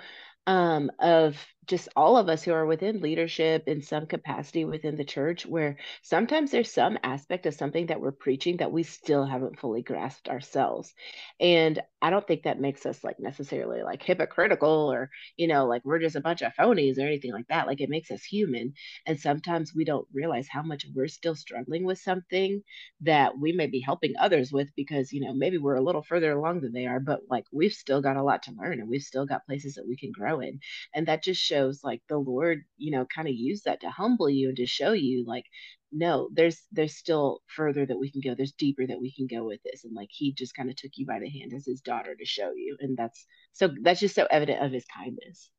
um, 0.46 0.90
of 0.98 1.36
just 1.68 1.88
all 1.94 2.16
of 2.16 2.28
us 2.28 2.42
who 2.42 2.52
are 2.52 2.66
within 2.66 3.00
leadership 3.00 3.64
in 3.68 3.82
some 3.82 4.06
capacity 4.06 4.64
within 4.64 4.96
the 4.96 5.04
church, 5.04 5.46
where 5.46 5.76
sometimes 6.02 6.50
there's 6.50 6.70
some 6.72 6.98
aspect 7.02 7.46
of 7.46 7.54
something 7.54 7.86
that 7.86 8.00
we're 8.00 8.12
preaching 8.12 8.56
that 8.58 8.72
we 8.72 8.82
still 8.82 9.24
haven't 9.26 9.58
fully 9.60 9.82
grasped 9.82 10.28
ourselves. 10.28 10.94
And 11.40 11.80
I 12.00 12.10
don't 12.10 12.26
think 12.26 12.42
that 12.44 12.60
makes 12.60 12.86
us 12.86 13.02
like 13.04 13.18
necessarily 13.20 13.82
like 13.82 14.02
hypocritical 14.02 14.90
or, 14.92 15.10
you 15.36 15.46
know, 15.48 15.66
like 15.66 15.84
we're 15.84 15.98
just 15.98 16.16
a 16.16 16.20
bunch 16.20 16.42
of 16.42 16.54
phonies 16.54 16.98
or 16.98 17.02
anything 17.02 17.32
like 17.32 17.48
that. 17.48 17.66
Like 17.66 17.80
it 17.80 17.90
makes 17.90 18.10
us 18.10 18.22
human. 18.24 18.72
And 19.06 19.18
sometimes 19.20 19.74
we 19.74 19.84
don't 19.84 20.06
realize 20.12 20.48
how 20.48 20.62
much 20.62 20.86
we're 20.94 21.08
still 21.08 21.34
struggling 21.34 21.84
with 21.84 21.98
something 21.98 22.62
that 23.00 23.38
we 23.38 23.52
may 23.52 23.66
be 23.66 23.80
helping 23.80 24.14
others 24.18 24.52
with 24.52 24.74
because, 24.76 25.12
you 25.12 25.20
know, 25.20 25.34
maybe 25.34 25.58
we're 25.58 25.74
a 25.76 25.82
little 25.82 26.02
further 26.02 26.32
along 26.32 26.60
than 26.60 26.72
they 26.72 26.86
are, 26.86 27.00
but 27.00 27.20
like 27.28 27.44
we've 27.52 27.72
still 27.72 28.00
got 28.02 28.16
a 28.16 28.22
lot 28.22 28.42
to 28.44 28.52
learn 28.52 28.80
and 28.80 28.88
we've 28.88 29.02
still 29.02 29.26
got 29.26 29.46
places 29.46 29.74
that 29.74 29.86
we 29.86 29.96
can 29.96 30.12
grow 30.12 30.40
in. 30.40 30.60
And 30.94 31.06
that 31.06 31.22
just 31.22 31.40
shows 31.40 31.57
like 31.84 32.02
the 32.08 32.18
Lord, 32.18 32.64
you 32.76 32.90
know, 32.90 33.06
kind 33.06 33.28
of 33.28 33.34
used 33.34 33.64
that 33.64 33.80
to 33.82 33.90
humble 33.90 34.28
you 34.30 34.48
and 34.48 34.56
to 34.58 34.66
show 34.66 34.92
you 34.92 35.24
like, 35.26 35.44
no, 35.92 36.28
there's 36.32 36.62
there's 36.72 36.96
still 36.96 37.40
further 37.46 37.86
that 37.86 37.98
we 37.98 38.10
can 38.10 38.20
go. 38.20 38.34
There's 38.34 38.52
deeper 38.52 38.86
that 38.86 39.00
we 39.00 39.12
can 39.12 39.26
go 39.26 39.44
with 39.44 39.62
this. 39.64 39.84
And 39.84 39.94
like 39.94 40.08
he 40.10 40.32
just 40.32 40.54
kind 40.54 40.70
of 40.70 40.76
took 40.76 40.92
you 40.96 41.06
by 41.06 41.18
the 41.20 41.30
hand 41.30 41.52
as 41.54 41.66
his 41.66 41.80
daughter 41.80 42.14
to 42.14 42.24
show 42.24 42.52
you. 42.54 42.76
And 42.80 42.96
that's 42.96 43.26
so 43.52 43.70
that's 43.82 44.00
just 44.00 44.14
so 44.14 44.26
evident 44.30 44.62
of 44.64 44.72
his 44.72 44.84
kindness. 44.94 45.50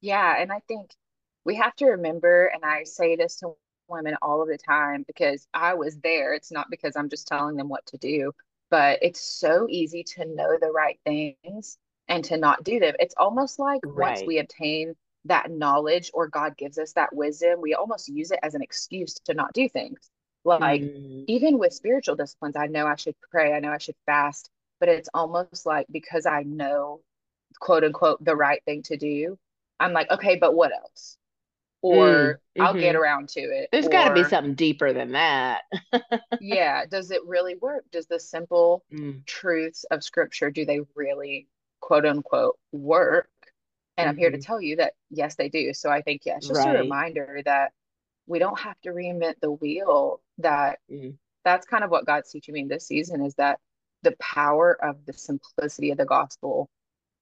Yeah, 0.00 0.36
and 0.40 0.52
I 0.52 0.60
think 0.68 0.90
we 1.44 1.56
have 1.56 1.74
to 1.76 1.86
remember, 1.86 2.46
and 2.46 2.64
I 2.64 2.84
say 2.84 3.16
this 3.16 3.36
to 3.38 3.54
women 3.88 4.16
all 4.22 4.42
of 4.42 4.48
the 4.48 4.58
time 4.58 5.04
because 5.06 5.46
I 5.54 5.74
was 5.74 5.98
there. 6.00 6.34
It's 6.34 6.52
not 6.52 6.70
because 6.70 6.96
I'm 6.96 7.08
just 7.10 7.26
telling 7.28 7.56
them 7.56 7.68
what 7.68 7.86
to 7.86 7.98
do, 7.98 8.32
but 8.70 8.98
it's 9.02 9.20
so 9.20 9.66
easy 9.68 10.04
to 10.16 10.24
know 10.26 10.58
the 10.60 10.70
right 10.72 10.98
things 11.04 11.78
and 12.08 12.24
to 12.24 12.36
not 12.36 12.64
do 12.64 12.80
them. 12.80 12.94
It's 12.98 13.14
almost 13.16 13.58
like 13.58 13.82
once 13.92 14.24
we 14.26 14.38
obtain 14.38 14.94
that 15.26 15.50
knowledge 15.50 16.10
or 16.14 16.28
God 16.28 16.56
gives 16.56 16.78
us 16.78 16.92
that 16.94 17.14
wisdom, 17.14 17.60
we 17.60 17.74
almost 17.74 18.08
use 18.08 18.30
it 18.30 18.40
as 18.42 18.54
an 18.54 18.62
excuse 18.62 19.14
to 19.24 19.34
not 19.34 19.52
do 19.54 19.68
things. 19.68 20.10
Like 20.44 20.86
Mm, 20.86 21.26
even 21.26 21.58
with 21.58 21.72
spiritual 21.72 22.16
disciplines, 22.16 22.56
I 22.56 22.66
know 22.66 22.86
I 22.86 22.96
should 22.96 23.16
pray, 23.30 23.54
I 23.54 23.60
know 23.60 23.72
I 23.72 23.78
should 23.78 23.96
fast, 24.06 24.50
but 24.80 24.88
it's 24.90 25.08
almost 25.14 25.64
like 25.66 25.86
because 25.90 26.26
I 26.26 26.42
know 26.42 27.00
quote 27.60 27.84
unquote 27.84 28.24
the 28.24 28.36
right 28.36 28.62
thing 28.64 28.82
to 28.84 28.96
do, 28.96 29.38
I'm 29.80 29.92
like, 29.92 30.10
okay, 30.10 30.36
but 30.36 30.54
what 30.54 30.72
else? 30.72 31.16
Or 31.82 32.40
I'll 32.58 32.76
get 32.76 32.96
hmm 32.96 32.96
around 32.96 33.30
to 33.30 33.40
it. 33.40 33.70
There's 33.72 33.88
got 33.88 34.04
to 34.04 34.10
be 34.10 34.24
something 34.24 34.54
deeper 34.54 34.92
than 34.92 35.12
that. 35.12 35.62
yeah, 36.38 36.86
does 36.86 37.10
it 37.10 37.24
really 37.26 37.54
work? 37.56 37.84
Does 37.92 38.06
the 38.06 38.20
simple 38.20 38.84
Mm, 38.94 39.24
truths 39.26 39.84
of 39.90 40.04
scripture, 40.04 40.50
do 40.50 40.64
they 40.64 40.80
really 40.94 41.48
quote 41.84 42.06
unquote 42.06 42.58
work? 42.72 43.28
And 43.98 44.08
I'm 44.08 44.16
here 44.16 44.30
to 44.32 44.38
hmm 44.38 44.44
tell 44.46 44.60
you 44.60 44.76
that 44.78 44.94
yes, 45.10 45.36
they 45.36 45.48
do. 45.50 45.74
So 45.74 45.90
I 45.90 46.02
think, 46.02 46.22
yeah, 46.26 46.38
it's 46.38 46.48
just 46.48 46.66
a 46.66 46.72
reminder 46.72 47.42
that 47.46 47.72
we 48.26 48.38
don't 48.40 48.60
have 48.60 48.80
to 48.82 48.90
reinvent 48.90 49.40
the 49.42 49.52
wheel, 49.52 50.22
that 50.38 50.80
Mm, 50.90 51.18
that's 51.44 51.66
kind 51.66 51.84
of 51.84 51.90
what 51.90 52.06
God's 52.06 52.30
teaching 52.30 52.54
me 52.54 52.66
this 52.68 52.86
season 52.86 53.24
is 53.24 53.34
that 53.36 53.60
the 54.02 54.16
power 54.20 54.76
of 54.84 55.04
the 55.06 55.12
simplicity 55.12 55.90
of 55.90 55.98
the 55.98 56.04
gospel 56.06 56.68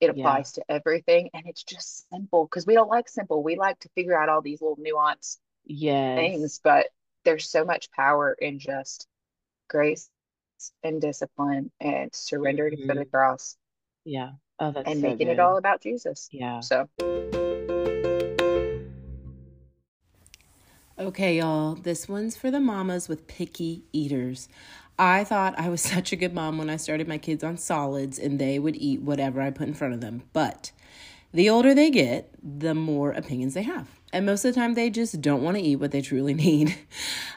it 0.01 0.11
yeah. 0.11 0.45
applies 0.45 0.53
to 0.53 0.65
everything 0.69 1.31
and 1.35 1.45
it's 1.47 1.65
just 1.65 2.09
simple 2.11 2.45
because 2.47 2.67
we 2.67 2.75
don't 2.75 2.91
like 2.91 3.09
simple 3.09 3.43
we 3.43 3.57
like 3.57 3.79
to 3.81 3.89
figure 3.97 4.21
out 4.21 4.29
all 4.29 4.43
these 4.43 4.61
little 4.61 4.77
nuanced 4.79 5.39
Yes. 5.65 6.55
things 6.55 6.61
but 6.65 6.89
there's 7.25 7.49
so 7.51 7.65
much 7.65 7.91
power 7.93 8.33
in 8.41 8.59
just 8.59 9.07
grace 9.69 10.11
and 10.85 11.01
discipline 11.01 11.71
and 11.81 12.15
surrendering 12.15 12.79
for 12.87 12.95
the 12.95 13.05
hmm 13.05 13.13
cross 13.13 13.57
Yeah. 14.05 14.33
Oh, 14.63 14.71
that's 14.71 14.89
and 14.89 15.01
so 15.01 15.09
making 15.09 15.27
it 15.27 15.41
all 15.41 15.57
about 15.57 15.81
Jesus 15.81 16.29
Yeah. 16.31 16.61
so 16.61 16.89
Okay, 20.97 21.39
y'all, 21.39 21.75
this 21.75 22.09
one's 22.09 22.37
for 22.37 22.53
the 22.53 22.61
mamas 22.61 23.09
with 23.09 23.27
picky 23.27 23.83
eaters. 23.93 24.49
I 24.97 25.25
thought 25.25 25.59
I 25.59 25.69
was 25.69 25.81
such 25.95 26.13
a 26.13 26.17
good 26.17 26.33
mom 26.33 26.59
when 26.59 26.71
I 26.71 26.77
started 26.77 27.09
my 27.09 27.19
kids 27.19 27.43
on 27.43 27.57
solids 27.59 28.21
and 28.21 28.39
they 28.39 28.61
would 28.61 28.77
eat 28.77 29.03
whatever 29.03 29.41
I 29.43 29.51
put 29.51 29.67
in 29.67 29.75
front 29.75 29.95
of 29.95 30.01
them. 30.01 30.23
But 30.33 30.71
the 31.33 31.51
older 31.51 31.75
they 31.75 31.91
get, 31.91 32.31
the 32.41 32.75
more 32.75 33.11
opinions 33.11 33.55
they 33.55 33.65
have. 33.65 33.89
And 34.13 34.27
most 34.27 34.45
of 34.45 34.55
the 34.55 34.61
time, 34.61 34.75
they 34.75 34.91
just 34.91 35.21
don't 35.21 35.43
want 35.43 35.57
to 35.57 35.63
eat 35.63 35.77
what 35.77 35.91
they 35.91 36.03
truly 36.03 36.35
need. 36.47 36.77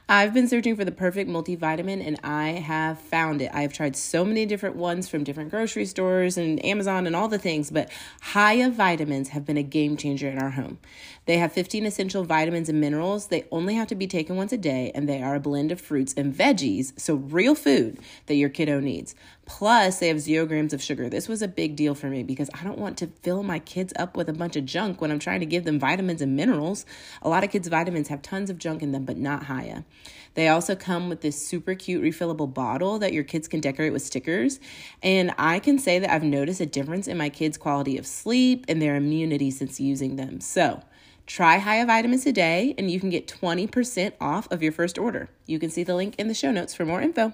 I've 0.08 0.36
been 0.36 0.48
searching 0.48 0.76
for 0.76 0.86
the 0.86 0.92
perfect 0.92 1.28
multivitamin 1.28 2.06
and 2.06 2.20
I 2.24 2.50
have 2.50 3.00
found 3.00 3.42
it. 3.42 3.50
I 3.52 3.64
have 3.64 3.74
tried 3.74 3.96
so 3.96 4.24
many 4.24 4.46
different 4.46 4.76
ones 4.76 5.10
from 5.10 5.24
different 5.24 5.50
grocery 5.50 5.86
stores 5.86 6.38
and 6.38 6.64
Amazon 6.64 7.08
and 7.08 7.16
all 7.16 7.28
the 7.28 7.40
things, 7.40 7.72
but 7.72 7.90
Hiya 8.34 8.70
vitamins 8.70 9.30
have 9.30 9.46
been 9.46 9.58
a 9.58 9.64
game 9.64 9.98
changer 9.98 10.30
in 10.30 10.38
our 10.38 10.52
home. 10.52 10.78
They 11.26 11.40
have 11.40 11.54
15 11.54 11.88
essential 11.88 12.24
vitamins 12.24 12.70
and 12.70 12.80
minerals. 12.80 13.28
They 13.28 13.46
only 13.52 13.74
have 13.74 13.88
to 13.88 13.96
be 13.96 14.06
taken 14.06 14.36
once 14.36 14.54
a 14.54 14.58
day, 14.58 14.92
and 14.94 15.10
they 15.10 15.24
are 15.24 15.34
a 15.34 15.40
blend 15.40 15.72
of 15.72 15.82
fruits 15.82 16.14
and 16.16 16.32
veggies, 16.32 17.00
so 17.00 17.16
real 17.16 17.56
food 17.56 17.98
that 18.28 18.36
your 18.36 18.50
kiddo 18.50 18.80
needs. 18.80 19.16
Plus, 19.46 20.00
they 20.00 20.08
have 20.08 20.20
zero 20.20 20.46
grams 20.46 20.74
of 20.74 20.82
sugar. 20.82 21.08
This 21.08 21.28
was 21.28 21.42
a 21.42 21.48
big 21.48 21.76
deal 21.76 21.94
for 21.94 22.08
me 22.08 22.24
because 22.24 22.50
I 22.54 22.64
don't 22.64 22.80
want 22.80 22.98
to 22.98 23.08
fill 23.22 23.44
my 23.44 23.60
kids 23.60 23.94
up 23.98 24.18
with 24.18 24.28
a 24.28 24.34
bunch 24.34 24.56
of 24.56 24.66
junk 24.66 25.02
when 25.02 25.12
I'm 25.12 25.20
trying 25.20 25.40
to 25.40 25.46
give 25.46 25.66
them 25.66 25.80
vitamins 25.80 26.22
and 26.22 26.36
minerals. 26.36 26.86
A 27.22 27.30
lot 27.30 27.44
of 27.44 27.52
kids' 27.52 27.68
vitamins 27.68 28.08
have 28.08 28.22
tons 28.22 28.50
of 28.50 28.58
junk 28.58 28.82
in 28.82 28.92
them, 28.92 29.06
but 29.06 29.18
not 29.18 29.46
Hiya. 29.46 29.86
They 30.34 30.48
also 30.48 30.76
come 30.76 31.10
with 31.10 31.22
this 31.22 31.46
super 31.46 31.76
cute 31.76 32.04
refillable 32.04 32.52
bottle 32.52 32.98
that 33.00 33.14
your 33.14 33.24
kids 33.24 33.48
can 33.48 33.62
decorate 33.62 33.94
with 33.94 34.02
stickers. 34.02 34.60
And 35.04 35.34
I 35.38 35.60
can 35.60 35.78
say 35.78 36.00
that 36.00 36.12
I've 36.12 36.24
noticed 36.24 36.60
a 36.60 36.66
difference 36.66 37.08
in 37.08 37.18
my 37.18 37.30
kids' 37.30 37.58
quality 37.58 37.98
of 37.98 38.08
sleep 38.08 38.66
and 38.68 38.82
their 38.82 38.96
immunity 38.96 39.52
since 39.52 39.80
using 39.80 40.16
them. 40.16 40.42
So, 40.42 40.82
Try 41.28 41.60
Hiya 41.60 41.86
Vitamins 41.86 42.24
today 42.24 42.76
and 42.78 42.92
you 42.92 43.00
can 43.00 43.10
get 43.10 43.28
20% 43.28 44.14
off 44.20 44.52
of 44.52 44.62
your 44.62 44.72
first 44.72 44.98
order. 44.98 45.30
You 45.46 45.60
can 45.60 45.70
see 45.70 45.84
the 45.84 45.96
link 45.96 46.16
in 46.18 46.28
the 46.28 46.34
show 46.34 46.52
notes 46.52 46.74
for 46.76 46.86
more 46.86 47.02
info. 47.02 47.34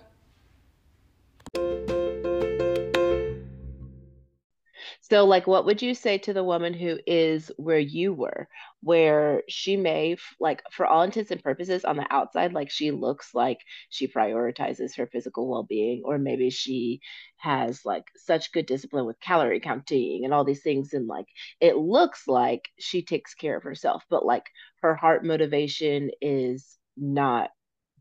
So, 5.12 5.26
like, 5.26 5.46
what 5.48 5.66
would 5.66 5.82
you 5.82 5.94
say 5.94 6.18
to 6.20 6.34
the 6.34 6.44
woman 6.44 6.74
who 6.74 6.98
is 7.06 7.52
where 7.58 7.80
you 7.80 8.14
were, 8.14 8.48
where 8.82 9.44
she 9.50 9.76
may, 9.78 10.16
like, 10.40 10.64
for 10.72 10.86
all 10.86 11.02
intents 11.04 11.32
and 11.32 11.44
purposes, 11.44 11.84
on 11.86 11.98
the 11.98 12.08
outside, 12.14 12.54
like, 12.54 12.70
she 12.72 12.92
looks 12.92 13.34
like 13.36 13.60
she 13.90 14.08
prioritizes 14.08 14.96
her 14.98 15.08
physical 15.08 15.50
well 15.50 15.64
being, 15.64 16.02
or 16.06 16.18
maybe 16.18 16.50
she 16.50 17.02
has, 17.38 17.86
like, 17.86 18.06
such 18.16 18.52
good 18.54 18.66
discipline 18.66 19.06
with 19.06 19.20
calorie 19.20 19.60
counting 19.60 20.24
and 20.24 20.34
all 20.34 20.46
these 20.46 20.64
things. 20.64 20.94
And, 20.94 21.08
like, 21.08 21.28
it 21.60 21.76
looks 21.78 22.28
like 22.28 22.70
she 22.80 23.04
takes 23.04 23.34
care 23.36 23.58
of 23.58 23.64
herself, 23.64 24.04
but, 24.10 24.26
like, 24.26 24.46
her 24.82 24.96
heart 24.96 25.26
motivation 25.26 26.12
is 26.22 26.78
not 26.98 27.50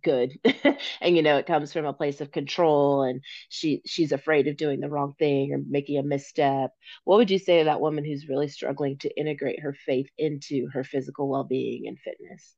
good. 0.03 0.39
And 1.01 1.17
you 1.17 1.23
know 1.23 1.37
it 1.37 1.47
comes 1.47 1.73
from 1.73 1.85
a 1.87 1.93
place 1.93 2.21
of 2.21 2.31
control 2.33 3.03
and 3.03 3.23
she 3.49 3.83
she's 3.87 4.13
afraid 4.13 4.49
of 4.49 4.57
doing 4.57 4.81
the 4.81 4.89
wrong 4.89 5.15
thing 5.19 5.53
or 5.53 5.59
making 5.69 5.99
a 5.99 6.03
misstep. 6.03 6.71
What 7.05 7.17
would 7.19 7.31
you 7.31 7.39
say 7.39 7.59
to 7.59 7.65
that 7.65 7.81
woman 7.81 8.05
who's 8.05 8.29
really 8.29 8.49
struggling 8.49 8.99
to 8.99 9.19
integrate 9.21 9.61
her 9.61 9.75
faith 9.75 10.09
into 10.19 10.69
her 10.73 10.85
physical 10.85 11.29
well-being 11.29 11.87
and 11.89 11.99
fitness? 11.99 12.55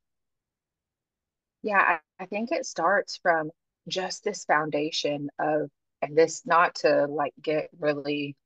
Yeah 1.63 1.99
I, 2.19 2.25
I 2.25 2.27
think 2.27 2.51
it 2.53 2.67
starts 2.67 3.19
from 3.23 3.51
just 3.89 4.25
this 4.25 4.45
foundation 4.45 5.29
of 5.39 5.71
and 6.03 6.17
this 6.17 6.43
not 6.47 6.75
to 6.77 7.07
like 7.07 7.35
get 7.43 7.71
really 7.79 8.37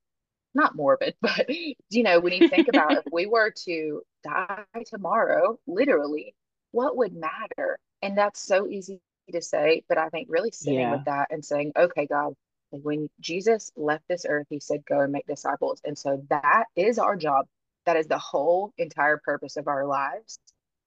not 0.55 0.75
morbid, 0.75 1.15
but 1.23 1.49
you 1.49 2.03
know, 2.03 2.21
when 2.21 2.33
you 2.33 2.49
think 2.49 2.69
about 2.69 2.93
if 2.99 3.05
we 3.13 3.27
were 3.27 3.53
to 3.67 4.03
die 4.25 4.65
tomorrow, 4.87 5.59
literally, 5.67 6.35
what 6.73 6.97
would 6.97 7.15
matter? 7.15 7.79
And 8.03 8.17
that's 8.17 8.41
so 8.41 8.69
easy 8.69 9.01
to 9.33 9.43
say, 9.43 9.85
but 9.89 9.99
I 9.99 10.09
think 10.11 10.29
really 10.31 10.53
sitting 10.53 10.89
with 10.89 11.03
that 11.05 11.29
and 11.31 11.45
saying, 11.45 11.73
okay, 11.77 12.07
God, 12.07 12.35
when 12.71 13.09
Jesus 13.21 13.73
left 13.77 14.05
this 14.09 14.27
earth, 14.29 14.47
he 14.51 14.61
said, 14.61 14.85
go 14.87 15.01
and 15.01 15.13
make 15.13 15.27
disciples. 15.27 15.81
And 15.85 15.97
so 15.99 16.23
that 16.31 16.65
is 16.77 16.99
our 16.99 17.17
job. 17.17 17.47
That 17.87 17.97
is 17.97 18.07
the 18.07 18.19
whole 18.19 18.73
entire 18.79 19.19
purpose 19.19 19.57
of 19.57 19.69
our 19.69 19.87
lives. 19.87 20.39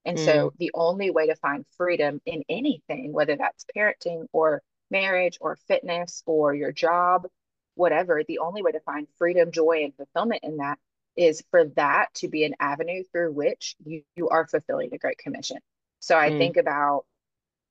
And 0.05 0.19
mm, 0.19 0.19
so 0.19 0.53
the 0.59 0.71
only 0.73 1.11
way 1.11 1.27
to 1.27 1.35
find 1.35 1.65
freedom 1.77 2.21
in 2.25 2.43
anything, 2.49 3.11
whether 3.13 3.35
that's 3.35 3.65
parenting 3.75 4.27
or 4.33 4.61
marriage 4.91 5.37
or 5.41 5.55
fitness 5.67 6.23
or 6.25 6.53
your 6.55 6.71
job, 6.71 7.27
whatever, 7.75 8.23
the 8.27 8.39
only 8.39 8.61
way 8.61 8.71
to 8.71 8.79
find 8.81 9.07
freedom, 9.17 9.51
joy, 9.51 9.83
and 9.83 9.95
fulfillment 9.95 10.43
in 10.43 10.57
that 10.57 10.79
is 11.15 11.43
for 11.51 11.65
that 11.75 12.07
to 12.15 12.27
be 12.29 12.43
an 12.45 12.55
avenue 12.59 13.03
through 13.11 13.33
which 13.33 13.75
you, 13.85 14.03
you 14.15 14.29
are 14.29 14.47
fulfilling 14.47 14.89
the 14.89 14.97
Great 14.97 15.17
Commission. 15.17 15.57
So 15.99 16.17
I 16.17 16.29
mm. 16.29 16.37
think 16.37 16.57
about 16.57 17.05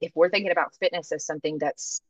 if 0.00 0.12
we're 0.14 0.30
thinking 0.30 0.52
about 0.52 0.75
fitness 0.78 1.12
as 1.12 1.25
something 1.25 1.58
that's 1.58 2.00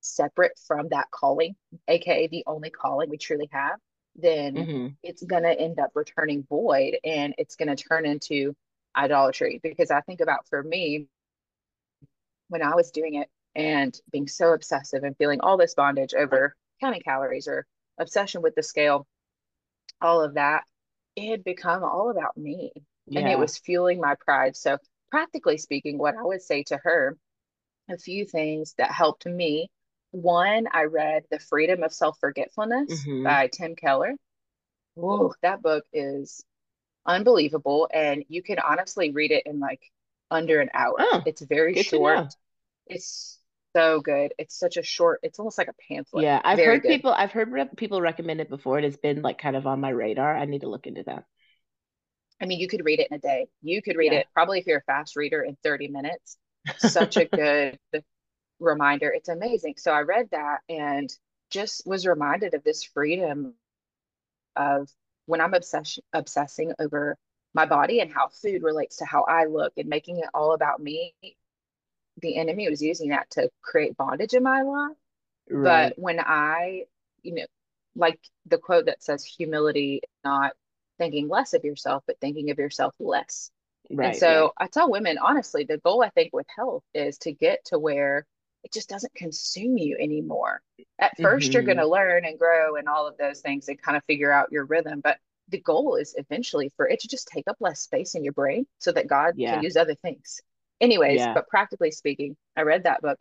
separate 0.00 0.58
from 0.66 0.88
that 0.88 1.10
calling, 1.10 1.54
aka 1.88 2.26
the 2.28 2.44
only 2.46 2.70
calling 2.70 3.10
we 3.10 3.18
truly 3.18 3.48
have, 3.52 3.78
then 4.16 4.54
mm-hmm. 4.54 4.86
it's 5.02 5.22
going 5.22 5.42
to 5.42 5.58
end 5.58 5.78
up 5.78 5.90
returning 5.94 6.44
void 6.48 6.96
and 7.04 7.34
it's 7.38 7.56
going 7.56 7.74
to 7.74 7.82
turn 7.82 8.06
into 8.06 8.54
idolatry. 8.96 9.60
Because 9.62 9.90
I 9.90 10.00
think 10.00 10.20
about 10.20 10.46
for 10.48 10.62
me, 10.62 11.06
when 12.48 12.62
I 12.62 12.74
was 12.74 12.90
doing 12.90 13.14
it 13.14 13.28
and 13.54 13.96
being 14.10 14.28
so 14.28 14.52
obsessive 14.52 15.02
and 15.04 15.16
feeling 15.16 15.40
all 15.40 15.56
this 15.56 15.74
bondage 15.74 16.14
over 16.14 16.56
counting 16.80 17.02
calories 17.02 17.46
or 17.46 17.66
obsession 17.98 18.42
with 18.42 18.54
the 18.54 18.62
scale, 18.62 19.06
all 20.00 20.22
of 20.22 20.34
that, 20.34 20.62
it 21.16 21.30
had 21.30 21.44
become 21.44 21.84
all 21.84 22.10
about 22.10 22.36
me 22.36 22.72
yeah. 23.06 23.20
and 23.20 23.28
it 23.28 23.38
was 23.38 23.58
fueling 23.58 24.00
my 24.00 24.14
pride. 24.24 24.56
So, 24.56 24.78
practically 25.10 25.58
speaking, 25.58 25.98
what 25.98 26.16
I 26.16 26.22
would 26.22 26.42
say 26.42 26.62
to 26.64 26.78
her, 26.82 27.16
a 27.88 27.98
few 27.98 28.24
things 28.24 28.74
that 28.78 28.90
helped 28.90 29.26
me. 29.26 29.70
One, 30.12 30.66
I 30.72 30.84
read 30.84 31.24
The 31.30 31.38
Freedom 31.38 31.82
of 31.82 31.92
Self 31.92 32.18
Forgetfulness 32.20 33.06
mm-hmm. 33.06 33.24
by 33.24 33.48
Tim 33.48 33.76
Keller. 33.76 34.14
Whoa, 34.94 35.34
that 35.42 35.62
book 35.62 35.84
is 35.92 36.44
unbelievable. 37.06 37.88
And 37.92 38.24
you 38.28 38.42
can 38.42 38.58
honestly 38.58 39.12
read 39.12 39.30
it 39.30 39.46
in 39.46 39.60
like 39.60 39.80
under 40.30 40.60
an 40.60 40.70
hour. 40.74 40.96
Oh, 40.98 41.22
it's 41.26 41.42
very 41.42 41.82
short. 41.82 42.34
It's 42.86 43.38
so 43.74 44.00
good. 44.00 44.34
It's 44.38 44.58
such 44.58 44.76
a 44.76 44.82
short. 44.82 45.20
It's 45.22 45.38
almost 45.38 45.58
like 45.58 45.68
a 45.68 45.74
pamphlet. 45.88 46.24
Yeah, 46.24 46.40
I've 46.44 46.56
Very 46.56 46.74
heard 46.74 46.82
good. 46.82 46.88
people. 46.88 47.12
I've 47.12 47.32
heard 47.32 47.52
re- 47.52 47.70
people 47.76 48.00
recommend 48.00 48.40
it 48.40 48.48
before. 48.48 48.78
It 48.78 48.84
has 48.84 48.96
been 48.96 49.22
like 49.22 49.38
kind 49.38 49.56
of 49.56 49.66
on 49.66 49.80
my 49.80 49.90
radar. 49.90 50.36
I 50.36 50.44
need 50.44 50.62
to 50.62 50.68
look 50.68 50.86
into 50.86 51.04
that. 51.04 51.24
I 52.40 52.46
mean, 52.46 52.60
you 52.60 52.68
could 52.68 52.84
read 52.84 53.00
it 53.00 53.08
in 53.10 53.16
a 53.16 53.20
day. 53.20 53.48
You 53.62 53.82
could 53.82 53.96
read 53.96 54.12
yeah. 54.12 54.20
it 54.20 54.26
probably 54.32 54.58
if 54.58 54.66
you're 54.66 54.78
a 54.78 54.82
fast 54.82 55.16
reader 55.16 55.42
in 55.42 55.56
30 55.62 55.88
minutes. 55.88 56.36
Such 56.78 57.16
a 57.16 57.24
good 57.24 57.78
reminder. 58.58 59.10
It's 59.14 59.28
amazing. 59.28 59.74
So 59.78 59.92
I 59.92 60.00
read 60.00 60.28
that 60.32 60.60
and 60.68 61.10
just 61.50 61.82
was 61.86 62.06
reminded 62.06 62.54
of 62.54 62.62
this 62.64 62.84
freedom 62.84 63.54
of 64.56 64.88
when 65.26 65.40
I'm 65.40 65.54
obsess- 65.54 65.98
obsessing 66.12 66.72
over 66.78 67.16
my 67.54 67.66
body 67.66 68.00
and 68.00 68.12
how 68.12 68.28
food 68.28 68.62
relates 68.62 68.98
to 68.98 69.04
how 69.04 69.24
I 69.24 69.46
look 69.46 69.72
and 69.76 69.88
making 69.88 70.18
it 70.18 70.28
all 70.34 70.52
about 70.52 70.80
me 70.80 71.14
the 72.20 72.36
enemy 72.36 72.68
was 72.68 72.82
using 72.82 73.10
that 73.10 73.30
to 73.30 73.50
create 73.62 73.96
bondage 73.96 74.34
in 74.34 74.42
my 74.42 74.62
life. 74.62 74.96
Right. 75.50 75.92
But 75.94 75.98
when 75.98 76.20
I, 76.20 76.84
you 77.22 77.34
know, 77.34 77.46
like 77.96 78.20
the 78.46 78.58
quote 78.58 78.86
that 78.86 79.02
says 79.02 79.24
humility, 79.24 80.02
not 80.24 80.52
thinking 81.00 81.28
less 81.28 81.54
of 81.54 81.64
yourself, 81.64 82.04
but 82.06 82.20
thinking 82.20 82.50
of 82.50 82.58
yourself 82.58 82.94
less. 83.00 83.50
Right. 83.90 84.10
And 84.10 84.16
so 84.16 84.42
right. 84.42 84.50
I 84.58 84.66
tell 84.68 84.90
women, 84.90 85.18
honestly, 85.18 85.64
the 85.64 85.78
goal 85.78 86.04
I 86.04 86.10
think 86.10 86.30
with 86.32 86.46
health 86.54 86.84
is 86.94 87.18
to 87.18 87.32
get 87.32 87.64
to 87.66 87.78
where 87.78 88.26
it 88.62 88.72
just 88.72 88.90
doesn't 88.90 89.14
consume 89.14 89.78
you 89.78 89.96
anymore. 89.98 90.60
At 90.98 91.18
1st 91.18 91.22
you 91.22 91.24
mm-hmm. 91.24 91.52
you're 91.52 91.62
going 91.62 91.78
to 91.78 91.88
learn 91.88 92.24
and 92.26 92.38
grow 92.38 92.76
and 92.76 92.86
all 92.86 93.08
of 93.08 93.16
those 93.16 93.40
things 93.40 93.68
and 93.68 93.80
kind 93.80 93.96
of 93.96 94.04
figure 94.04 94.30
out 94.30 94.52
your 94.52 94.66
rhythm. 94.66 95.00
But 95.02 95.16
the 95.48 95.60
goal 95.60 95.96
is 95.96 96.14
eventually 96.16 96.70
for 96.76 96.86
it 96.86 97.00
to 97.00 97.08
just 97.08 97.26
take 97.26 97.48
up 97.48 97.56
less 97.58 97.80
space 97.80 98.14
in 98.14 98.22
your 98.22 98.34
brain 98.34 98.66
so 98.78 98.92
that 98.92 99.08
God 99.08 99.34
yeah. 99.36 99.54
can 99.54 99.64
use 99.64 99.76
other 99.76 99.94
things. 99.94 100.40
Anyways, 100.80 101.18
yeah. 101.18 101.34
but 101.34 101.48
practically 101.48 101.90
speaking, 101.90 102.36
I 102.56 102.62
read 102.62 102.84
that 102.84 103.02
book 103.02 103.18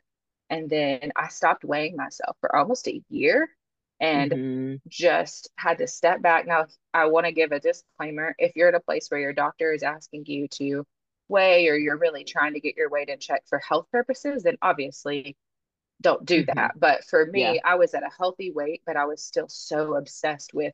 and 0.50 0.70
then 0.70 1.12
I 1.16 1.30
stopped 1.30 1.64
weighing 1.64 1.96
myself 1.96 2.36
for 2.42 2.56
almost 2.56 2.88
a 2.88 3.02
year 3.10 3.50
and 4.00 4.32
mm-hmm. 4.32 4.76
just 4.88 5.50
had 5.56 5.80
to 5.80 5.88
step 5.88 6.22
back. 6.22 6.48
Now, 6.48 6.68
I 6.94 7.06
want 7.08 7.26
to 7.26 7.32
give 7.32 7.52
a 7.52 7.60
disclaimer. 7.60 8.36
If 8.38 8.54
you're 8.56 8.70
at 8.70 8.76
a 8.76 8.80
place 8.80 9.10
where 9.10 9.20
your 9.20 9.34
doctor 9.34 9.74
is 9.74 9.84
asking 9.84 10.26
you 10.28 10.48
to 10.50 10.86
weigh 11.28 11.68
or 11.68 11.76
you're 11.76 11.98
really 11.98 12.24
trying 12.24 12.54
to 12.54 12.60
get 12.60 12.78
your 12.78 12.90
weight 12.90 13.10
in 13.10 13.20
check 13.20 13.44
for 13.48 13.60
health 13.60 13.88
purposes, 13.92 14.44
then 14.44 14.58
obviously 14.62 15.36
don't 16.02 16.26
do 16.26 16.44
mm-hmm. 16.44 16.58
that. 16.58 16.80
But 16.80 17.04
for 17.04 17.26
me, 17.26 17.42
yeah. 17.42 17.62
I 17.66 17.76
was 17.76 17.94
at 17.94 18.04
a 18.04 18.10
healthy 18.18 18.52
weight, 18.52 18.82
but 18.86 18.96
I 18.96 19.06
was 19.06 19.24
still 19.24 19.50
so 19.50 19.96
obsessed 19.96 20.54
with 20.54 20.74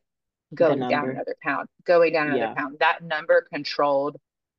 going 0.53 0.79
down 0.79 1.09
another 1.09 1.35
pound, 1.41 1.67
going 1.83 2.13
down 2.13 2.27
another 2.27 2.39
yeah. 2.39 2.53
pound. 2.53 2.77
That 2.79 3.03
number 3.03 3.47
controlled 3.51 4.17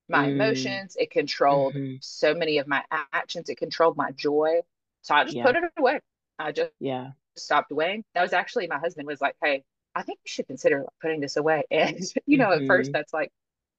my 0.09 0.27
mm. 0.27 0.33
emotions. 0.33 0.97
It 0.99 1.11
controlled 1.11 1.75
mm-hmm. 1.75 1.97
so 2.01 2.35
many 2.35 2.59
of 2.59 2.67
my 2.67 2.83
actions. 3.13 3.49
It 3.49 3.57
controlled 3.57 3.97
my 3.97 4.11
joy. 4.11 4.61
So 5.03 5.15
I 5.15 5.25
just 5.25 5.37
yeah. 5.37 5.45
put 5.45 5.57
it 5.57 5.63
away. 5.79 6.01
I 6.39 6.51
just 6.53 6.73
yeah 6.81 7.13
stopped 7.39 7.71
weighing. 7.71 8.05
That 8.15 8.23
was 8.23 8.33
actually 8.33 8.67
my 8.67 8.79
husband 8.79 9.07
was 9.07 9.21
like, 9.21 9.37
"Hey, 9.43 9.65
I 9.95 10.03
think 10.03 10.19
you 10.25 10.29
should 10.31 10.47
consider 10.47 10.85
putting 11.01 11.21
this 11.21 11.37
away." 11.37 11.65
And 11.71 12.01
you 12.27 12.39
know, 12.39 12.49
mm-hmm. 12.49 12.65
at 12.65 12.69
first 12.69 12.89
mm-hmm. 12.89 12.97
that's 12.97 13.13
like, 13.13 13.33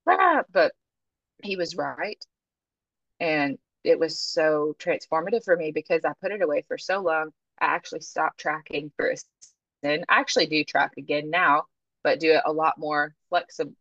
ah, 0.08 0.44
but 0.52 0.74
he 1.44 1.56
was 1.56 1.76
right, 1.76 2.24
and 3.20 3.58
it 3.84 4.00
was 4.00 4.20
so 4.20 4.76
transformative 4.80 5.44
for 5.44 5.56
me 5.56 5.72
because 5.72 6.04
I 6.06 6.14
put 6.22 6.32
it 6.32 6.42
away 6.42 6.64
for 6.68 6.78
so 6.78 7.02
long. 7.02 7.32
I 7.60 7.68
actually 7.68 8.02
stopped 8.02 8.40
tracking 8.40 8.92
for 8.98 9.10
a 9.10 9.16
and 9.84 10.06
I 10.10 10.20
actually 10.20 10.48
do 10.48 10.64
track 10.64 10.94
again 10.98 11.30
now, 11.30 11.64
but 12.04 12.20
do 12.20 12.32
it 12.34 12.42
a 12.46 12.52
lot 12.52 12.78
more 12.78 13.14
flexible 13.30 13.74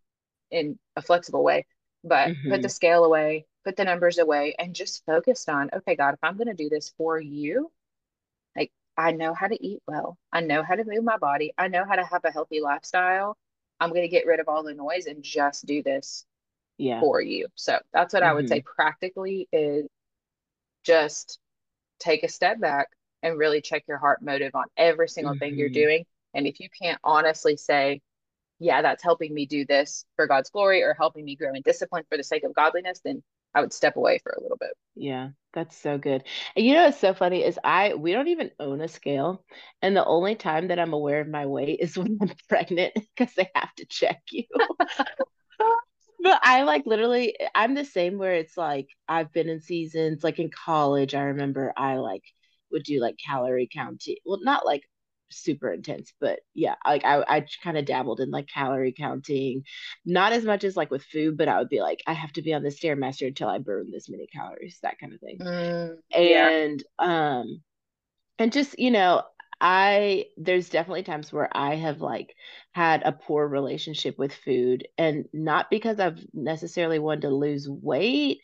in 0.51 0.79
a 0.95 1.03
flexible 1.03 1.43
way 1.43 1.67
but 2.07 2.29
mm-hmm. 2.29 2.51
put 2.51 2.63
the 2.63 2.69
scale 2.69 3.05
away, 3.05 3.47
put 3.65 3.77
the 3.77 3.85
numbers 3.85 4.19
away, 4.19 4.55
and 4.59 4.75
just 4.75 5.05
focused 5.05 5.49
on, 5.49 5.71
okay, 5.75 5.97
God, 5.97 6.15
if 6.15 6.21
I'm 6.23 6.37
going 6.37 6.49
to 6.49 6.55
do 6.55 6.69
this 6.69 6.93
for 6.97 7.19
you, 7.21 7.71
I 8.97 9.13
know 9.13 9.35
how 9.35 9.49
to 9.49 9.67
eat 9.67 9.83
well, 9.87 10.17
I 10.33 10.41
know 10.41 10.63
how 10.63 10.75
to 10.75 10.85
move 10.85 11.05
my 11.05 11.19
body, 11.19 11.53
I 11.59 11.69
know 11.69 11.85
how 11.85 11.97
to 11.97 12.05
have 12.05 12.25
a 12.25 12.31
healthy 12.31 12.61
lifestyle. 12.61 13.37
I'm 13.79 13.91
going 13.91 14.03
to 14.03 14.09
get 14.09 14.27
rid 14.27 14.41
of 14.41 14.49
all 14.49 14.63
the 14.63 14.73
noise 14.73 15.07
and 15.07 15.23
just 15.23 15.67
do 15.67 15.83
this 15.83 16.25
yeah. 16.79 17.01
for 17.01 17.21
you. 17.21 17.49
So 17.57 17.79
that's 17.93 18.15
what 18.15 18.23
mm-hmm. 18.23 18.31
I 18.31 18.35
would 18.35 18.49
say 18.49 18.61
mm-hmm. 18.61 18.75
practically 18.75 19.49
is 19.53 19.87
just 20.85 21.39
take 21.99 22.23
a 22.23 22.29
step 22.29 22.61
back 22.61 22.89
and 23.23 23.39
really 23.39 23.61
check 23.61 23.85
your 23.89 23.99
heart 23.99 24.23
motive 24.23 24.55
on 24.55 24.65
every 24.77 25.09
single 25.09 25.35
mm-hmm. 25.35 25.41
thing 25.41 25.59
you're 25.59 25.69
mm-hmm. 25.69 25.75
doing. 25.75 26.05
And 26.35 26.47
if 26.47 26.61
you 26.61 26.69
can't 26.81 26.99
honestly 27.03 27.57
say, 27.57 28.01
yeah, 28.59 28.83
that's 28.83 29.03
helping 29.03 29.35
me 29.35 29.47
do 29.47 29.67
this 29.67 30.05
for 30.17 30.27
God's 30.27 30.51
glory 30.51 30.83
or 30.83 30.95
helping 30.95 31.25
me 31.25 31.37
grow 31.37 31.53
in 31.53 31.63
discipline 31.63 32.05
for 32.09 32.17
the 32.17 32.25
sake 32.25 32.45
of 32.45 32.55
godliness, 32.55 33.01
then 33.05 33.23
I 33.57 33.63
would 33.63 33.73
step 33.73 33.97
away 33.97 34.19
for 34.23 34.33
a 34.33 34.43
little 34.43 34.59
bit. 34.59 34.71
Yeah, 34.95 35.31
that's 35.55 35.75
so 35.75 35.97
good. 35.97 36.25
And 36.55 36.65
you 36.65 36.75
know 36.75 36.85
what's 36.85 37.01
so 37.01 37.15
funny 37.15 37.43
is 37.43 37.59
I 37.65 37.95
we 37.95 38.13
don't 38.13 38.29
even 38.29 38.51
own 38.61 38.83
a 38.83 38.89
scale. 38.89 39.45
And 39.81 39.97
the 39.97 40.05
only 40.05 40.35
time 40.35 40.69
that 40.69 40.79
I'm 40.79 40.93
aware 40.93 41.23
of 41.23 41.29
my 41.29 41.47
weight 41.47 41.81
is 41.81 41.97
when 41.99 42.19
I'm 42.21 42.33
pregnant 42.49 42.93
because 43.17 43.35
they 43.35 43.51
have 43.55 43.75
to 43.77 43.87
check 43.87 44.21
you. 44.31 44.45
but 46.23 46.41
I 46.43 46.63
like 46.65 46.85
literally 46.85 47.35
I'm 47.55 47.75
the 47.75 47.85
same 47.85 48.19
where 48.19 48.35
it's 48.35 48.59
like 48.59 48.89
I've 49.09 49.33
been 49.33 49.49
in 49.49 49.63
seasons 49.63 50.23
like 50.23 50.39
in 50.39 50.51
college, 50.51 51.15
I 51.15 51.23
remember 51.23 51.73
I 51.77 51.97
like 51.97 52.25
would 52.71 52.83
do 52.83 53.01
like 53.01 53.17
calorie 53.25 53.69
counting. 53.73 54.17
Well, 54.27 54.41
not 54.43 54.67
like 54.67 54.83
super 55.31 55.73
intense 55.73 56.13
but 56.21 56.41
yeah 56.55 56.75
like 56.85 57.05
i, 57.05 57.23
I 57.27 57.47
kind 57.63 57.77
of 57.77 57.85
dabbled 57.85 58.21
in 58.21 58.31
like 58.31 58.49
calorie 58.49 58.95
counting 58.97 59.65
not 60.05 60.33
as 60.33 60.45
much 60.45 60.65
as 60.65 60.77
like 60.77 60.91
with 60.91 61.05
food 61.05 61.37
but 61.37 61.49
i 61.49 61.59
would 61.59 61.69
be 61.69 61.81
like 61.81 62.03
i 62.07 62.13
have 62.13 62.33
to 62.35 62.43
be 62.43 62.55
on 62.55 62.63
the 62.63 62.69
stairmaster 62.71 63.27
until 63.27 63.49
i 63.49 63.59
burn 63.59 63.91
this 63.91 64.09
many 64.09 64.27
calories 64.27 64.79
that 64.83 64.99
kind 64.99 65.13
of 65.13 65.21
thing 65.21 65.39
mm, 65.41 65.97
and 66.15 66.83
yeah. 67.01 67.39
um 67.39 67.61
and 68.39 68.53
just 68.53 68.79
you 68.79 68.91
know 68.91 69.23
I 69.61 70.27
there's 70.37 70.69
definitely 70.69 71.05
times 71.05 71.33
where 71.33 71.49
I 71.57 71.77
have 71.77 72.01
like 72.01 72.35
had 72.73 73.03
a 73.05 73.13
poor 73.13 73.47
relationship 73.49 74.19
with 74.19 74.35
food 74.35 74.87
and 74.99 75.27
not 75.33 75.71
because 75.71 75.99
I've 75.99 76.23
necessarily 76.35 76.99
wanted 76.99 77.23
to 77.23 77.31
lose 77.31 77.69
weight, 77.69 78.41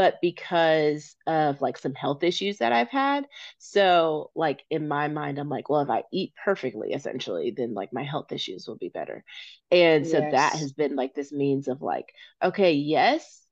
but 0.00 0.18
because 0.22 1.14
of 1.26 1.60
like 1.60 1.76
some 1.76 1.92
health 1.92 2.24
issues 2.24 2.56
that 2.56 2.72
I've 2.72 2.88
had. 2.88 3.26
So, 3.58 4.30
like 4.34 4.62
in 4.70 4.88
my 4.88 5.08
mind, 5.08 5.38
I'm 5.38 5.50
like, 5.50 5.68
well, 5.68 5.82
if 5.82 5.90
I 5.90 6.04
eat 6.10 6.32
perfectly, 6.42 6.94
essentially, 6.94 7.52
then 7.54 7.74
like 7.74 7.92
my 7.92 8.02
health 8.02 8.32
issues 8.32 8.66
will 8.66 8.78
be 8.78 8.88
better. 8.88 9.22
And 9.70 10.06
so 10.06 10.20
yes. 10.20 10.32
that 10.32 10.52
has 10.54 10.72
been 10.72 10.96
like 10.96 11.14
this 11.14 11.32
means 11.32 11.68
of 11.68 11.82
like, 11.82 12.14
okay, 12.42 12.72
yes, 12.72 13.46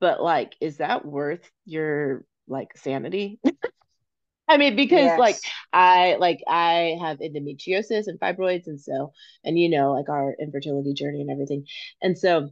but 0.00 0.22
like, 0.22 0.54
is 0.58 0.78
that 0.78 1.04
worth 1.04 1.50
your 1.66 2.24
like 2.48 2.78
sanity? 2.78 3.38
I 4.48 4.56
mean, 4.56 4.76
because 4.76 5.04
yes. 5.04 5.18
like 5.18 5.36
I 5.70 6.16
like 6.18 6.42
I 6.48 6.96
have 6.98 7.18
endometriosis 7.18 8.06
and 8.06 8.18
fibroids, 8.18 8.68
and 8.68 8.80
so 8.80 9.12
and 9.44 9.58
you 9.58 9.68
know 9.68 9.92
like 9.92 10.08
our 10.08 10.34
infertility 10.40 10.94
journey 10.94 11.20
and 11.20 11.30
everything, 11.30 11.66
and 12.00 12.16
so 12.16 12.48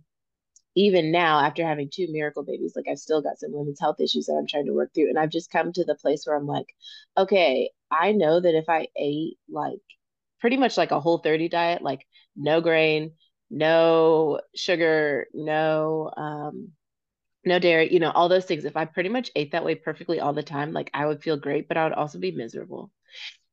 even 0.75 1.11
now 1.11 1.41
after 1.41 1.65
having 1.67 1.89
two 1.93 2.07
miracle 2.11 2.43
babies 2.43 2.75
like 2.77 2.87
i've 2.91 2.99
still 2.99 3.23
got 3.23 3.39
some 3.39 3.53
women's 3.53 3.81
health 3.81 4.01
issues 4.01 4.27
that 4.27 4.35
i'm 4.35 4.47
trying 4.47 4.67
to 4.67 4.73
work 4.75 4.91
through 4.95 5.09
and 5.09 5.19
i've 5.19 5.31
just 5.31 5.51
come 5.51 5.73
to 5.73 5.85
the 5.85 5.95
place 5.95 6.27
where 6.27 6.37
i'm 6.37 6.47
like 6.47 6.75
okay 7.17 7.71
i 7.91 8.13
know 8.13 8.41
that 8.41 8.55
if 8.55 8.69
i 8.69 8.87
ate 8.97 9.39
like 9.49 9.81
pretty 10.41 10.57
much 10.57 10.77
like 10.77 10.91
a 10.91 11.01
whole 11.01 11.19
30 11.19 11.49
diet 11.49 11.83
like 11.83 12.07
no 12.37 12.61
grain 12.61 13.13
no 13.51 14.41
sugar 14.55 15.27
no 15.35 16.11
um 16.17 16.73
no 17.45 17.59
dairy, 17.59 17.93
you 17.93 18.01
know, 18.01 18.11
all 18.11 18.29
those 18.29 18.45
things. 18.45 18.65
If 18.65 18.77
I 18.77 18.85
pretty 18.85 19.09
much 19.09 19.31
ate 19.35 19.53
that 19.53 19.65
way 19.65 19.75
perfectly 19.75 20.21
all 20.21 20.33
the 20.33 20.43
time, 20.43 20.73
like 20.73 20.91
I 20.95 21.07
would 21.07 21.23
feel 21.23 21.37
great, 21.37 21.69
but 21.69 21.77
I 21.77 21.85
would 21.85 21.93
also 21.93 22.19
be 22.19 22.31
miserable. 22.33 22.91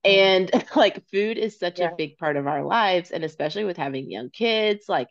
And 0.03 0.51
like 0.75 1.09
food 1.11 1.37
is 1.37 1.57
such 1.57 1.79
a 1.79 1.91
big 1.97 2.17
part 2.17 2.37
of 2.37 2.47
our 2.47 2.63
lives, 2.63 3.11
and 3.11 3.23
especially 3.23 3.63
with 3.63 3.77
having 3.77 4.11
young 4.11 4.29
kids, 4.29 4.85
like 4.87 5.07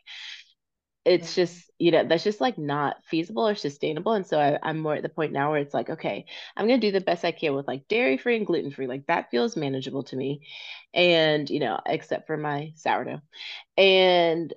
it's 1.05 1.33
Mhm. 1.33 1.35
just, 1.35 1.71
you 1.79 1.91
know, 1.91 2.03
that's 2.05 2.23
just 2.23 2.41
like 2.41 2.57
not 2.57 2.97
feasible 3.05 3.47
or 3.47 3.55
sustainable. 3.55 4.13
And 4.13 4.25
so 4.25 4.39
I, 4.39 4.59
I'm 4.63 4.79
more 4.79 4.95
at 4.95 5.03
the 5.03 5.09
point 5.09 5.31
now 5.33 5.51
where 5.51 5.59
it's 5.61 5.73
like, 5.73 5.89
okay, 5.89 6.25
I'm 6.57 6.67
gonna 6.67 6.79
do 6.79 6.91
the 6.91 7.01
best 7.01 7.23
I 7.25 7.31
can 7.31 7.53
with 7.55 7.67
like 7.67 7.87
dairy 7.87 8.17
free 8.17 8.37
and 8.37 8.45
gluten 8.47 8.71
free. 8.71 8.87
Like 8.87 9.05
that 9.07 9.29
feels 9.31 9.55
manageable 9.55 10.03
to 10.05 10.15
me. 10.15 10.47
And, 10.93 11.49
you 11.49 11.59
know, 11.59 11.79
except 11.85 12.27
for 12.27 12.37
my 12.37 12.71
sourdough. 12.75 13.21
And 13.77 14.53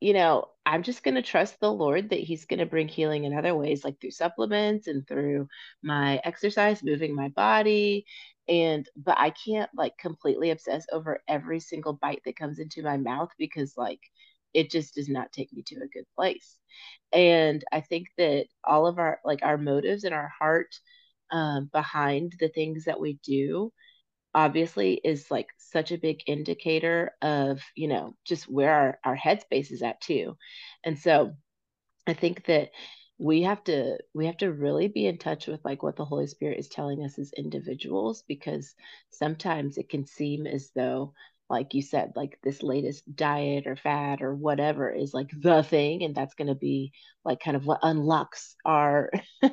you 0.00 0.12
know, 0.12 0.48
I'm 0.66 0.82
just 0.82 1.02
going 1.02 1.14
to 1.14 1.22
trust 1.22 1.60
the 1.60 1.72
Lord 1.72 2.10
that 2.10 2.20
He's 2.20 2.44
going 2.46 2.58
to 2.60 2.66
bring 2.66 2.88
healing 2.88 3.24
in 3.24 3.36
other 3.36 3.54
ways, 3.54 3.84
like 3.84 4.00
through 4.00 4.10
supplements 4.10 4.86
and 4.86 5.06
through 5.06 5.48
my 5.82 6.20
exercise, 6.24 6.82
moving 6.82 7.14
my 7.14 7.28
body. 7.30 8.06
And, 8.48 8.86
but 8.96 9.18
I 9.18 9.30
can't 9.30 9.70
like 9.74 9.96
completely 9.98 10.50
obsess 10.50 10.86
over 10.92 11.22
every 11.28 11.60
single 11.60 11.94
bite 11.94 12.20
that 12.26 12.36
comes 12.36 12.58
into 12.58 12.82
my 12.82 12.98
mouth 12.98 13.30
because, 13.38 13.74
like, 13.76 14.00
it 14.54 14.70
just 14.70 14.94
does 14.94 15.08
not 15.08 15.32
take 15.32 15.52
me 15.52 15.62
to 15.66 15.76
a 15.76 15.88
good 15.88 16.06
place. 16.16 16.56
And 17.12 17.64
I 17.72 17.80
think 17.80 18.08
that 18.18 18.46
all 18.64 18.86
of 18.86 18.98
our, 18.98 19.20
like, 19.24 19.40
our 19.42 19.58
motives 19.58 20.04
and 20.04 20.14
our 20.14 20.32
heart 20.38 20.74
um, 21.30 21.68
behind 21.72 22.34
the 22.38 22.48
things 22.48 22.84
that 22.84 23.00
we 23.00 23.18
do 23.24 23.72
obviously 24.34 25.00
is 25.04 25.30
like 25.30 25.46
such 25.58 25.92
a 25.92 25.98
big 25.98 26.22
indicator 26.26 27.12
of, 27.22 27.60
you 27.76 27.88
know, 27.88 28.14
just 28.24 28.48
where 28.48 28.72
our, 28.72 28.98
our 29.04 29.16
headspace 29.16 29.70
is 29.70 29.82
at 29.82 30.00
too. 30.00 30.36
And 30.84 30.98
so 30.98 31.34
I 32.06 32.14
think 32.14 32.46
that 32.46 32.70
we 33.18 33.42
have 33.42 33.62
to 33.64 33.98
we 34.12 34.26
have 34.26 34.36
to 34.38 34.52
really 34.52 34.88
be 34.88 35.06
in 35.06 35.18
touch 35.18 35.46
with 35.46 35.64
like 35.64 35.82
what 35.82 35.96
the 35.96 36.04
Holy 36.04 36.26
Spirit 36.26 36.58
is 36.58 36.68
telling 36.68 37.04
us 37.04 37.18
as 37.18 37.32
individuals 37.36 38.24
because 38.26 38.74
sometimes 39.10 39.78
it 39.78 39.88
can 39.88 40.04
seem 40.04 40.46
as 40.46 40.70
though 40.74 41.14
like 41.54 41.72
you 41.72 41.82
said 41.82 42.12
like 42.16 42.36
this 42.42 42.64
latest 42.64 43.04
diet 43.14 43.68
or 43.68 43.76
fad 43.76 44.22
or 44.22 44.34
whatever 44.34 44.90
is 44.90 45.14
like 45.14 45.30
the 45.40 45.62
thing 45.62 46.02
and 46.02 46.12
that's 46.12 46.34
going 46.34 46.48
to 46.48 46.54
be 46.56 46.92
like 47.24 47.38
kind 47.38 47.56
of 47.56 47.64
what 47.64 47.78
unlocks 47.84 48.56
our 48.64 49.08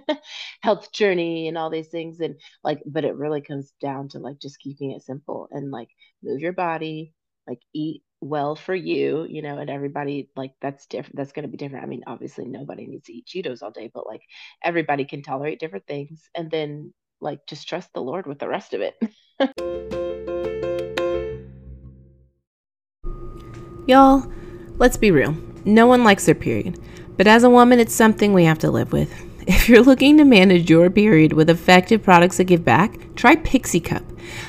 health 0.63 0.91
journey 0.91 1.47
and 1.47 1.59
all 1.59 1.69
these 1.69 1.89
things 1.89 2.19
and 2.19 2.35
like 2.63 2.81
but 2.87 3.05
it 3.05 3.15
really 3.15 3.41
comes 3.41 3.71
down 3.79 4.09
to 4.09 4.17
like 4.17 4.39
just 4.41 4.59
keeping 4.59 4.91
it 4.91 5.03
simple 5.03 5.47
and 5.51 5.69
like 5.69 5.89
move 6.23 6.39
your 6.39 6.53
body 6.53 7.13
like 7.47 7.59
eat 7.71 8.01
well 8.21 8.55
for 8.55 8.75
you, 8.75 9.25
you 9.27 9.41
know, 9.41 9.57
and 9.57 9.69
everybody 9.69 10.29
like 10.35 10.53
that's 10.61 10.85
different. 10.85 11.15
That's 11.15 11.31
going 11.31 11.43
to 11.43 11.49
be 11.49 11.57
different. 11.57 11.83
I 11.83 11.87
mean, 11.87 12.03
obviously 12.07 12.45
nobody 12.45 12.85
needs 12.85 13.07
to 13.07 13.13
eat 13.13 13.25
Cheetos 13.25 13.63
all 13.63 13.71
day, 13.71 13.89
but 13.93 14.05
like 14.05 14.21
everybody 14.63 15.05
can 15.05 15.23
tolerate 15.23 15.59
different 15.59 15.87
things 15.87 16.29
and 16.35 16.49
then 16.51 16.93
like 17.19 17.39
just 17.47 17.67
trust 17.67 17.89
the 17.93 18.01
Lord 18.01 18.27
with 18.27 18.39
the 18.39 18.47
rest 18.47 18.73
of 18.73 18.81
it. 18.81 20.01
Y'all, 23.91 24.25
let's 24.77 24.95
be 24.95 25.11
real. 25.11 25.35
No 25.65 25.85
one 25.85 26.05
likes 26.05 26.25
their 26.25 26.33
period, 26.33 26.79
but 27.17 27.27
as 27.27 27.43
a 27.43 27.49
woman, 27.49 27.77
it's 27.77 27.93
something 27.93 28.31
we 28.31 28.45
have 28.45 28.59
to 28.59 28.71
live 28.71 28.93
with. 28.93 29.13
If 29.47 29.67
you're 29.67 29.81
looking 29.81 30.17
to 30.17 30.23
manage 30.23 30.69
your 30.69 30.89
period 30.89 31.33
with 31.33 31.49
effective 31.49 32.01
products 32.01 32.37
that 32.37 32.45
give 32.45 32.63
back, 32.63 32.97
try 33.15 33.35
Pixie 33.35 33.81
Cup. 33.81 34.03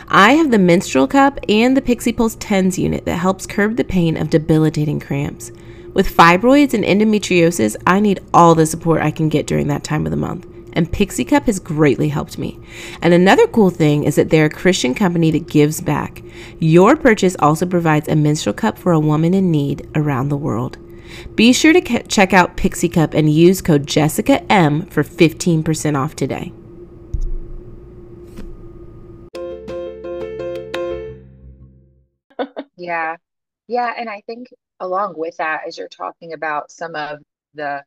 I 0.06 0.34
have 0.34 0.52
the 0.52 0.60
menstrual 0.60 1.08
cup 1.08 1.40
and 1.48 1.76
the 1.76 1.82
Pixie 1.82 2.12
Pulse 2.12 2.36
TENS 2.36 2.78
unit 2.78 3.04
that 3.06 3.16
helps 3.16 3.44
curb 3.44 3.76
the 3.76 3.82
pain 3.82 4.16
of 4.16 4.30
debilitating 4.30 5.00
cramps. 5.00 5.50
With 5.92 6.16
fibroids 6.16 6.72
and 6.72 6.84
endometriosis, 6.84 7.74
I 7.84 7.98
need 7.98 8.20
all 8.32 8.54
the 8.54 8.64
support 8.64 9.02
I 9.02 9.10
can 9.10 9.28
get 9.28 9.48
during 9.48 9.66
that 9.68 9.82
time 9.82 10.06
of 10.06 10.12
the 10.12 10.16
month, 10.16 10.46
and 10.74 10.92
Pixie 10.92 11.24
Cup 11.24 11.44
has 11.44 11.58
greatly 11.58 12.08
helped 12.08 12.38
me. 12.38 12.58
And 13.02 13.14
another 13.14 13.46
cool 13.46 13.70
thing 13.70 14.04
is 14.04 14.16
that 14.16 14.30
they're 14.30 14.46
a 14.46 14.50
Christian 14.50 14.94
company 14.94 15.30
that 15.30 15.48
gives 15.48 15.80
back. 15.80 16.22
Your 16.58 16.96
purchase 16.96 17.36
also 17.38 17.66
provides 17.66 18.08
a 18.08 18.16
menstrual 18.16 18.54
cup 18.54 18.78
for 18.78 18.92
a 18.92 19.00
woman 19.00 19.34
in 19.34 19.50
need 19.50 19.88
around 19.94 20.28
the 20.28 20.36
world. 20.36 20.78
Be 21.34 21.52
sure 21.52 21.72
to 21.72 22.02
check 22.04 22.32
out 22.32 22.56
Pixie 22.56 22.88
Cup 22.88 23.14
and 23.14 23.32
use 23.32 23.60
code 23.60 23.86
Jessica 23.86 24.42
M 24.50 24.86
for 24.86 25.02
15% 25.02 25.96
off 25.96 26.16
today. 26.16 26.52
Yeah. 32.76 33.16
Yeah. 33.68 33.92
And 33.96 34.10
I 34.10 34.22
think 34.26 34.48
along 34.80 35.14
with 35.16 35.36
that, 35.36 35.62
as 35.68 35.78
you're 35.78 35.88
talking 35.88 36.32
about 36.32 36.72
some 36.72 36.96
of 36.96 37.20
the 37.54 37.84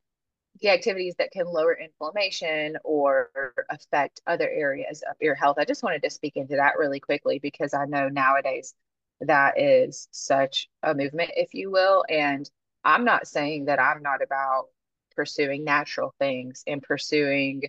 the 0.65 0.71
activities 0.71 1.13
that 1.19 1.29
can 1.29 1.45
lower 1.45 1.77
inflammation 1.77 2.75
or 2.83 3.29
affect 3.69 4.19
other 4.25 4.49
areas 4.49 5.03
of 5.07 5.15
your 5.21 5.35
health. 5.35 5.57
I 5.59 5.65
just 5.65 5.83
wanted 5.83 6.01
to 6.01 6.09
speak 6.09 6.37
into 6.37 6.55
that 6.55 6.79
really 6.79 6.99
quickly 6.99 7.37
because 7.37 7.75
I 7.75 7.85
know 7.85 8.09
nowadays 8.09 8.73
that 9.21 9.61
is 9.61 10.07
such 10.09 10.67
a 10.81 10.95
movement, 10.95 11.29
if 11.35 11.53
you 11.53 11.69
will. 11.69 12.03
And 12.09 12.49
I'm 12.83 13.05
not 13.05 13.27
saying 13.27 13.65
that 13.65 13.79
I'm 13.79 14.01
not 14.01 14.23
about 14.23 14.69
pursuing 15.15 15.63
natural 15.63 16.15
things 16.17 16.63
and 16.65 16.81
pursuing 16.81 17.61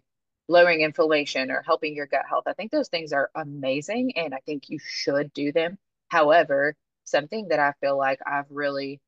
lowering 0.48 0.80
inflammation 0.80 1.50
or 1.50 1.62
helping 1.66 1.94
your 1.94 2.06
gut 2.06 2.24
health. 2.26 2.44
I 2.46 2.54
think 2.54 2.72
those 2.72 2.88
things 2.88 3.12
are 3.12 3.30
amazing 3.34 4.16
and 4.16 4.32
I 4.32 4.38
think 4.46 4.70
you 4.70 4.78
should 4.82 5.34
do 5.34 5.52
them. 5.52 5.76
However, 6.08 6.74
something 7.04 7.48
that 7.48 7.58
I 7.58 7.74
feel 7.78 7.98
like 7.98 8.20
I've 8.26 8.50
really 8.50 9.02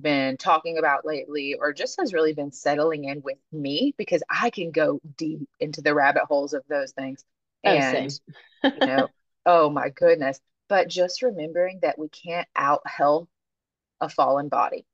been 0.00 0.36
talking 0.36 0.78
about 0.78 1.04
lately 1.06 1.54
or 1.54 1.72
just 1.72 1.98
has 2.00 2.12
really 2.14 2.32
been 2.34 2.52
settling 2.52 3.04
in 3.04 3.22
with 3.22 3.38
me 3.52 3.94
because 3.98 4.22
I 4.28 4.50
can 4.50 4.70
go 4.70 5.00
deep 5.16 5.48
into 5.60 5.82
the 5.82 5.94
rabbit 5.94 6.24
holes 6.24 6.54
of 6.54 6.64
those 6.68 6.92
things. 6.92 7.24
oh, 7.64 7.72
And, 7.74 8.18
you 8.74 8.82
know, 8.82 9.08
oh 9.46 9.70
my 9.70 9.90
goodness. 9.90 10.40
But 10.68 10.88
just 10.88 11.22
remembering 11.22 11.80
that 11.82 11.98
we 11.98 12.08
can't 12.08 12.48
out 12.56 12.82
health 12.86 13.28
a 14.00 14.08
fallen 14.08 14.48
body. 14.48 14.86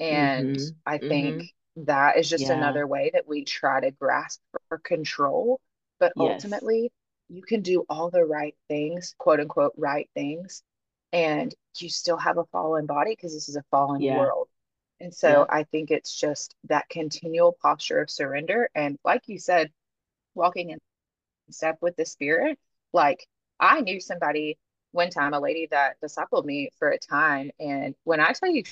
And 0.00 0.58
mhm. 0.58 0.76
I 0.86 0.98
think 0.98 1.42
Mhm. 1.42 1.50
that 1.76 2.16
is 2.18 2.28
just 2.28 2.48
Yeah. 2.48 2.50
another 2.50 2.86
way 2.86 3.10
that 3.14 3.28
we 3.28 3.44
try 3.44 3.80
to 3.80 3.90
grasp 3.90 4.40
or 4.70 4.78
control. 4.78 5.60
But 5.98 6.14
Yes. 6.14 6.64
ultimately, 6.64 6.92
you 7.28 7.42
can 7.42 7.62
do 7.62 7.84
all 7.88 8.10
the 8.10 8.24
right 8.24 8.56
things, 8.68 9.14
quote 9.18 9.40
unquote, 9.40 9.74
right 9.76 10.08
things, 10.14 10.62
and 11.16 11.54
you 11.78 11.90
still 11.90 12.18
have 12.18 12.38
a 12.38 12.44
fallen 12.46 12.86
body 12.86 13.12
because 13.12 13.34
this 13.34 13.48
is 13.48 13.56
a 13.56 13.64
fallen 13.70 14.08
Yeah. 14.08 14.12
world. 14.12 14.48
And 15.00 15.14
so 15.14 15.40
Yep. 15.40 15.50
I 15.50 15.64
think 15.64 15.90
it's 15.90 16.14
just 16.18 16.54
that 16.68 16.88
continual 16.90 17.56
posture 17.62 18.00
of 18.02 18.10
surrender. 18.10 18.70
And 18.74 18.98
like 19.04 19.28
you 19.28 19.38
said, 19.38 19.72
walking 20.34 20.70
in 20.70 20.78
step 21.50 21.78
with 21.82 21.96
the 21.96 22.06
spirit. 22.06 22.58
Like 22.92 23.26
I 23.60 23.80
knew 23.80 24.00
somebody 24.00 24.58
one 24.92 25.10
time, 25.10 25.34
a 25.34 25.40
lady 25.40 25.68
that 25.70 26.00
discipled 26.00 26.44
me 26.44 26.70
for 26.78 26.90
a 26.90 26.98
time. 26.98 27.50
And 27.60 27.94
when 28.04 28.20
I 28.20 28.32
tell 28.32 28.50
you, 28.50 28.64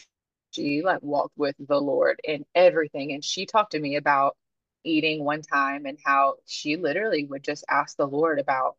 she 0.52 0.82
like 0.82 1.02
walked 1.02 1.36
with 1.36 1.56
the 1.58 1.80
Lord 1.80 2.20
in 2.24 2.44
everything. 2.54 3.12
And 3.12 3.24
she 3.24 3.46
talked 3.46 3.72
to 3.72 3.80
me 3.80 3.96
about 3.96 4.36
eating 4.84 5.24
one 5.24 5.42
time 5.42 5.86
and 5.86 5.98
how 6.04 6.36
she 6.46 6.76
literally 6.76 7.24
would 7.26 7.44
just 7.44 7.64
ask 7.70 7.96
the 7.96 8.06
Lord 8.06 8.38
about 8.40 8.76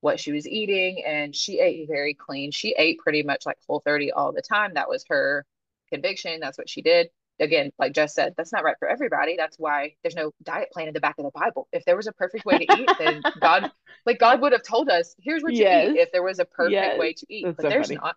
what 0.00 0.20
she 0.20 0.32
was 0.32 0.46
eating. 0.46 1.04
And 1.04 1.34
she 1.34 1.60
ate 1.60 1.88
very 1.88 2.14
clean. 2.14 2.50
She 2.50 2.74
ate 2.78 2.98
pretty 2.98 3.22
much 3.22 3.46
like 3.46 3.58
whole 3.66 3.80
30 3.80 4.12
all 4.12 4.32
the 4.32 4.42
time. 4.42 4.74
That 4.74 4.88
was 4.88 5.04
her 5.08 5.44
conviction. 5.92 6.40
That's 6.40 6.58
what 6.58 6.68
she 6.68 6.82
did 6.82 7.10
again, 7.40 7.70
like 7.78 7.92
Jess 7.92 8.14
said, 8.14 8.34
that's 8.36 8.52
not 8.52 8.64
right 8.64 8.76
for 8.78 8.88
everybody. 8.88 9.36
That's 9.36 9.58
why 9.58 9.94
there's 10.02 10.14
no 10.14 10.32
diet 10.42 10.70
plan 10.72 10.88
in 10.88 10.94
the 10.94 11.00
back 11.00 11.16
of 11.18 11.24
the 11.24 11.30
Bible. 11.30 11.68
If 11.72 11.84
there 11.84 11.96
was 11.96 12.06
a 12.06 12.12
perfect 12.12 12.44
way 12.44 12.58
to 12.58 12.78
eat, 12.78 12.90
then 12.98 13.22
God, 13.40 13.70
like 14.06 14.18
God 14.18 14.40
would 14.40 14.52
have 14.52 14.62
told 14.62 14.88
us, 14.88 15.14
here's 15.20 15.42
what 15.42 15.52
you 15.54 15.64
eat 15.64 15.96
if 15.96 16.12
there 16.12 16.22
was 16.22 16.38
a 16.38 16.44
perfect 16.44 16.72
Yes. 16.72 16.98
way 16.98 17.12
to 17.12 17.26
eat, 17.28 17.44
That's 17.44 17.56
but 17.56 17.62
so 17.62 17.68
there's 17.68 17.88
funny. 17.88 17.98
not. 17.98 18.16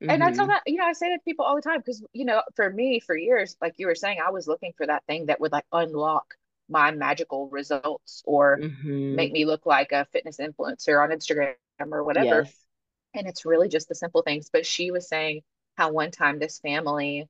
And 0.00 0.24
I 0.24 0.32
tell 0.32 0.46
mm-hmm. 0.46 0.48
that, 0.48 0.62
you 0.66 0.78
know, 0.78 0.84
I 0.84 0.94
say 0.94 1.10
that 1.10 1.18
to 1.18 1.24
people 1.24 1.44
all 1.44 1.54
the 1.54 1.62
time 1.62 1.78
because, 1.78 2.02
you 2.12 2.24
know, 2.24 2.42
for 2.56 2.68
me, 2.68 2.98
for 2.98 3.16
years, 3.16 3.56
like 3.60 3.74
you 3.76 3.86
were 3.86 3.94
saying, 3.94 4.18
I 4.24 4.30
was 4.30 4.48
looking 4.48 4.72
for 4.76 4.84
that 4.84 5.04
thing 5.06 5.26
that 5.26 5.40
would 5.40 5.52
like 5.52 5.64
unlock 5.70 6.34
my 6.68 6.90
magical 6.92 7.48
results 7.50 8.22
or 8.26 8.62
make 9.10 9.32
Mhm. 9.32 9.32
me 9.32 9.44
look 9.44 9.66
like 9.66 9.92
a 9.92 10.06
fitness 10.06 10.38
influencer 10.38 11.02
on 11.02 11.10
Instagram 11.10 11.54
or 11.92 12.04
whatever. 12.04 12.48
Yes. 12.48 12.64
And 13.14 13.26
it's 13.28 13.46
really 13.46 13.68
just 13.68 13.88
the 13.88 13.94
simple 13.96 14.22
things. 14.22 14.50
But 14.52 14.66
she 14.66 14.90
was 14.90 15.08
saying 15.08 15.42
how 15.78 15.92
one 15.92 16.10
time 16.12 16.38
this 16.38 16.60
family 16.60 17.28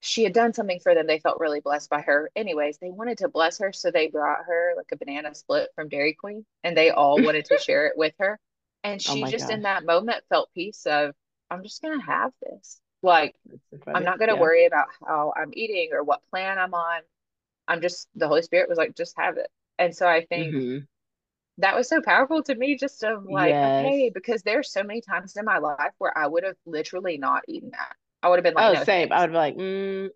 she 0.00 0.24
had 0.24 0.32
done 0.32 0.52
something 0.52 0.80
for 0.80 0.94
them. 0.94 1.06
They 1.06 1.20
felt 1.20 1.38
really 1.40 1.60
blessed 1.60 1.88
by 1.90 2.00
her. 2.02 2.30
Anyways, 2.34 2.78
they 2.78 2.90
wanted 2.90 3.18
to 3.18 3.28
bless 3.28 3.58
her, 3.58 3.72
so 3.72 3.90
they 3.90 4.08
brought 4.08 4.44
her 4.46 4.74
like 4.76 4.90
a 4.92 4.96
banana 4.96 5.34
split 5.34 5.70
from 5.74 5.88
Dairy 5.88 6.14
Queen, 6.14 6.44
and 6.64 6.76
they 6.76 6.90
all 6.90 7.20
wanted 7.22 7.46
to 7.46 7.58
share 7.58 7.86
it 7.86 7.96
with 7.96 8.14
her. 8.18 8.38
And 8.84 9.00
oh 9.06 9.16
she 9.16 9.16
my 9.16 9.30
just 9.30 9.48
in 9.50 9.62
that 9.62 9.84
moment 9.84 10.24
felt 10.28 10.52
peace 10.54 10.86
of, 10.86 11.14
I'm 11.50 11.62
just 11.62 11.82
gonna 11.82 12.02
have 12.02 12.32
this. 12.42 12.80
Like, 13.02 13.36
I'm 13.94 14.04
not 14.04 14.18
gonna 14.18 14.36
Yeah. 14.36 14.38
worry 14.38 14.66
about 14.66 14.88
how 15.06 15.32
I'm 15.36 15.50
eating 15.54 15.90
or 15.92 16.04
what 16.04 16.22
plan 16.30 16.58
I'm 16.58 16.74
on. 16.74 17.02
I'm 17.68 17.80
just 17.82 18.08
the 18.14 18.28
Holy 18.28 18.42
Spirit 18.42 18.68
was 18.68 18.78
like, 18.78 18.96
just 18.96 19.16
have 19.18 19.36
it. 19.38 19.50
And 19.78 19.94
so 19.96 20.06
I 20.08 20.24
think 20.26 20.56
Mhm. 20.56 20.86
that 21.58 21.76
was 21.76 21.88
so 21.88 22.00
powerful 22.02 22.42
to 22.44 22.54
me, 22.54 22.76
just 22.76 23.02
of 23.04 23.24
like, 23.26 23.58
Yes. 23.58 23.62
okay, 23.62 24.10
because 24.12 24.42
there's 24.42 24.72
so 24.72 24.82
many 24.82 25.00
times 25.00 25.36
in 25.36 25.44
my 25.44 25.58
life 25.58 25.92
where 25.98 26.16
I 26.16 26.26
would 26.26 26.44
have 26.44 26.56
literally 26.66 27.18
not 27.18 27.42
eaten 27.48 27.70
that. 27.72 27.94
I 28.22 28.28
would 28.28 28.36
have 28.38 28.44
been 28.44 28.54
like, 28.54 28.68
Oh, 28.68 28.70
no, 28.70 28.84
same. 28.84 29.12
I 29.12 29.20
thanks 29.20 29.22
would 29.22 29.30
be 29.30 29.36
like, 29.36 29.56
mm. 29.56 30.10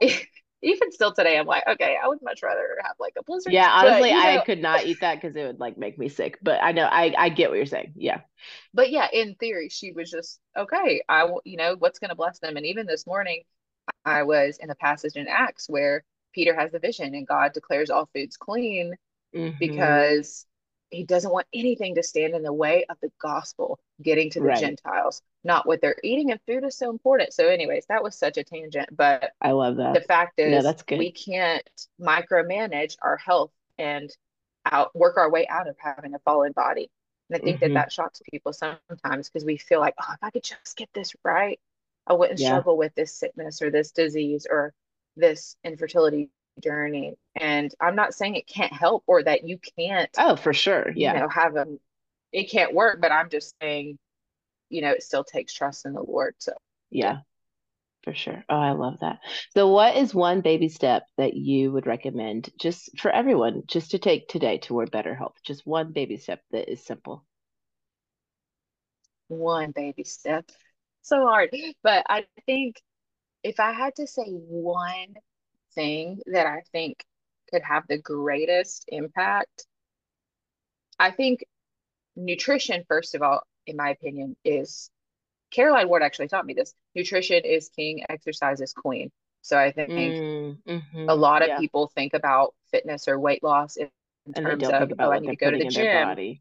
even 0.62 0.92
still 0.92 1.12
today, 1.12 1.38
I'm 1.38 1.46
like, 1.46 1.66
okay, 1.66 1.96
I 2.02 2.08
would 2.08 2.22
much 2.22 2.42
rather 2.42 2.78
have 2.84 2.96
like 2.98 3.14
a 3.18 3.22
blizzard. 3.24 3.52
Yeah, 3.52 3.70
honestly, 3.70 4.12
but, 4.12 4.14
I 4.14 4.38
know, 4.38 4.44
could 4.44 4.60
not 4.60 4.86
eat 4.86 5.00
that 5.00 5.16
because 5.20 5.36
it 5.36 5.44
would 5.44 5.60
like 5.60 5.76
make 5.76 5.98
me 5.98 6.08
sick. 6.08 6.38
But 6.42 6.62
I 6.62 6.72
know 6.72 6.84
I 6.84 7.14
I 7.16 7.28
get 7.28 7.50
what 7.50 7.56
you're 7.56 7.66
saying. 7.66 7.92
Yeah. 7.96 8.20
But 8.72 8.90
yeah, 8.90 9.08
in 9.12 9.34
theory, 9.36 9.68
she 9.68 9.92
was 9.92 10.10
just 10.10 10.40
okay. 10.56 11.02
I 11.08 11.24
will, 11.24 11.42
you 11.44 11.56
know, 11.56 11.76
what's 11.76 11.98
going 11.98 12.10
to 12.10 12.14
bless 12.16 12.38
them. 12.40 12.56
And 12.56 12.66
even 12.66 12.86
this 12.86 13.06
morning, 13.06 13.42
I 14.04 14.22
was 14.24 14.58
in 14.58 14.68
the 14.68 14.74
passage 14.74 15.16
in 15.16 15.26
Acts 15.28 15.68
where 15.68 16.04
Peter 16.32 16.54
has 16.54 16.72
the 16.72 16.78
vision 16.78 17.14
and 17.14 17.26
God 17.26 17.52
declares 17.52 17.90
all 17.90 18.08
foods 18.14 18.36
clean 18.36 18.94
mm-hmm. 19.34 19.56
because 19.58 20.46
he 20.90 21.04
doesn't 21.04 21.32
want 21.32 21.46
anything 21.52 21.94
to 21.96 22.02
stand 22.02 22.34
in 22.34 22.42
the 22.42 22.52
way 22.52 22.84
of 22.88 22.96
the 23.02 23.10
gospel 23.20 23.78
getting 24.02 24.30
to 24.30 24.40
the 24.40 24.46
right. 24.46 24.58
Gentiles, 24.58 25.22
not 25.42 25.66
what 25.66 25.80
they're 25.80 25.96
eating. 26.02 26.30
And 26.30 26.40
food 26.46 26.64
is 26.64 26.76
so 26.76 26.90
important. 26.90 27.32
So, 27.32 27.48
anyways, 27.48 27.86
that 27.88 28.02
was 28.02 28.16
such 28.16 28.36
a 28.36 28.44
tangent. 28.44 28.88
But 28.96 29.30
I 29.40 29.52
love 29.52 29.76
that. 29.76 29.94
The 29.94 30.00
fact 30.00 30.38
is, 30.38 30.52
no, 30.52 30.62
that's 30.62 30.82
good. 30.82 30.98
we 30.98 31.12
can't 31.12 31.68
micromanage 32.00 32.96
our 33.02 33.16
health 33.16 33.50
and 33.78 34.10
out 34.64 34.94
work 34.94 35.16
our 35.16 35.30
way 35.30 35.46
out 35.48 35.68
of 35.68 35.76
having 35.78 36.14
a 36.14 36.18
fallen 36.20 36.52
body. 36.52 36.90
And 37.28 37.40
I 37.40 37.44
think 37.44 37.60
mm-hmm. 37.60 37.74
that 37.74 37.80
that 37.80 37.92
shocks 37.92 38.22
people 38.30 38.52
sometimes 38.52 39.28
because 39.28 39.44
we 39.44 39.56
feel 39.56 39.80
like, 39.80 39.94
oh, 40.00 40.12
if 40.12 40.22
I 40.22 40.30
could 40.30 40.44
just 40.44 40.76
get 40.76 40.88
this 40.94 41.14
right, 41.24 41.58
I 42.06 42.12
wouldn't 42.12 42.40
yeah. 42.40 42.48
struggle 42.48 42.76
with 42.76 42.94
this 42.94 43.14
sickness 43.14 43.62
or 43.62 43.70
this 43.70 43.92
disease 43.92 44.46
or 44.48 44.72
this 45.16 45.56
infertility 45.64 46.30
journey. 46.62 47.14
And 47.34 47.74
I'm 47.80 47.96
not 47.96 48.14
saying 48.14 48.36
it 48.36 48.46
can't 48.46 48.72
help 48.72 49.04
or 49.06 49.22
that 49.22 49.46
you 49.46 49.58
can't. 49.78 50.10
Oh, 50.18 50.36
for 50.36 50.52
sure. 50.52 50.92
Yeah. 50.94 51.14
You 51.14 51.20
know, 51.20 51.28
have 51.28 51.56
a, 51.56 51.66
it 52.32 52.50
can't 52.50 52.74
work, 52.74 53.00
but 53.00 53.12
I'm 53.12 53.30
just 53.30 53.54
saying, 53.60 53.98
you 54.68 54.82
know, 54.82 54.90
it 54.90 55.02
still 55.02 55.24
takes 55.24 55.54
trust 55.54 55.86
in 55.86 55.92
the 55.92 56.02
Lord. 56.02 56.34
So, 56.38 56.52
yeah, 56.90 57.18
for 58.02 58.14
sure. 58.14 58.44
Oh, 58.48 58.56
I 58.56 58.72
love 58.72 58.98
that. 59.00 59.20
So, 59.54 59.68
what 59.68 59.96
is 59.96 60.14
one 60.14 60.42
baby 60.42 60.68
step 60.68 61.04
that 61.16 61.34
you 61.34 61.72
would 61.72 61.86
recommend 61.86 62.50
just 62.60 62.98
for 62.98 63.10
everyone 63.10 63.62
just 63.66 63.92
to 63.92 63.98
take 63.98 64.28
today 64.28 64.58
toward 64.58 64.90
better 64.90 65.14
health? 65.14 65.36
Just 65.44 65.66
one 65.66 65.92
baby 65.92 66.18
step 66.18 66.40
that 66.50 66.70
is 66.70 66.84
simple. 66.84 67.24
One 69.28 69.70
baby 69.70 70.04
step. 70.04 70.50
So 71.04 71.26
hard. 71.26 71.54
But 71.82 72.04
I 72.08 72.24
think 72.46 72.80
if 73.42 73.60
I 73.60 73.72
had 73.72 73.94
to 73.96 74.06
say 74.06 74.24
one 74.24 75.14
thing 75.74 76.20
that 76.26 76.46
I 76.46 76.62
think 76.72 77.04
could 77.50 77.62
have 77.62 77.84
the 77.86 77.98
greatest 77.98 78.86
impact, 78.88 79.66
I 80.98 81.10
think 81.10 81.44
nutrition, 82.16 82.84
first 82.88 83.14
of 83.14 83.22
all, 83.22 83.42
in 83.66 83.76
my 83.76 83.90
opinion, 83.90 84.34
is 84.44 84.90
Caroline 85.50 85.88
Ward 85.88 86.02
actually 86.02 86.28
taught 86.28 86.46
me 86.46 86.54
this. 86.54 86.74
Nutrition 86.94 87.44
is 87.44 87.68
king, 87.68 88.04
exercise 88.08 88.60
is 88.60 88.72
queen. 88.72 89.10
So 89.42 89.58
I 89.58 89.72
think 89.72 89.90
mm, 89.90 90.56
mm-hmm, 90.66 91.08
a 91.08 91.14
lot 91.14 91.42
of 91.42 91.48
yeah. 91.48 91.58
people 91.58 91.92
think 91.94 92.14
about 92.14 92.54
fitness 92.70 93.08
or 93.08 93.20
weight 93.20 93.42
loss 93.42 93.76
in, 93.76 93.90
in 94.26 94.32
terms 94.32 94.66
of, 94.66 94.92
oh, 94.98 95.10
I 95.10 95.18
need 95.18 95.28
to 95.28 95.36
go 95.36 95.50
to 95.50 95.58
the 95.58 95.68
gym. 95.68 96.38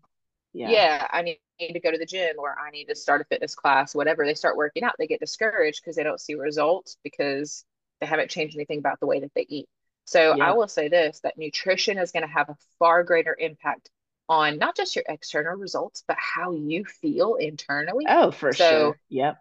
Yeah. 0.53 0.69
yeah, 0.69 1.07
I 1.11 1.21
need 1.23 1.39
to 1.59 1.79
go 1.79 1.91
to 1.91 1.97
the 1.97 2.05
gym 2.05 2.35
or 2.37 2.55
I 2.59 2.71
need 2.71 2.85
to 2.85 2.95
start 2.95 3.21
a 3.21 3.25
fitness 3.25 3.55
class, 3.55 3.95
whatever. 3.95 4.25
They 4.25 4.33
start 4.33 4.57
working 4.57 4.83
out, 4.83 4.95
they 4.97 5.07
get 5.07 5.19
discouraged 5.19 5.81
because 5.83 5.95
they 5.95 6.03
don't 6.03 6.19
see 6.19 6.35
results 6.35 6.97
because 7.03 7.65
they 7.99 8.07
haven't 8.07 8.29
changed 8.29 8.55
anything 8.55 8.79
about 8.79 8.99
the 8.99 9.07
way 9.07 9.19
that 9.19 9.31
they 9.35 9.45
eat. 9.47 9.67
So 10.05 10.35
yeah. 10.35 10.49
I 10.49 10.51
will 10.53 10.67
say 10.67 10.89
this 10.89 11.21
that 11.21 11.37
nutrition 11.37 11.97
is 11.97 12.11
going 12.11 12.23
to 12.23 12.33
have 12.33 12.49
a 12.49 12.57
far 12.79 13.03
greater 13.03 13.35
impact 13.37 13.89
on 14.27 14.57
not 14.57 14.75
just 14.75 14.95
your 14.95 15.05
external 15.07 15.53
results, 15.53 16.03
but 16.07 16.17
how 16.19 16.53
you 16.53 16.85
feel 16.85 17.35
internally. 17.35 18.05
Oh, 18.07 18.31
for 18.31 18.53
so, 18.53 18.69
sure. 18.69 18.99
Yep. 19.09 19.37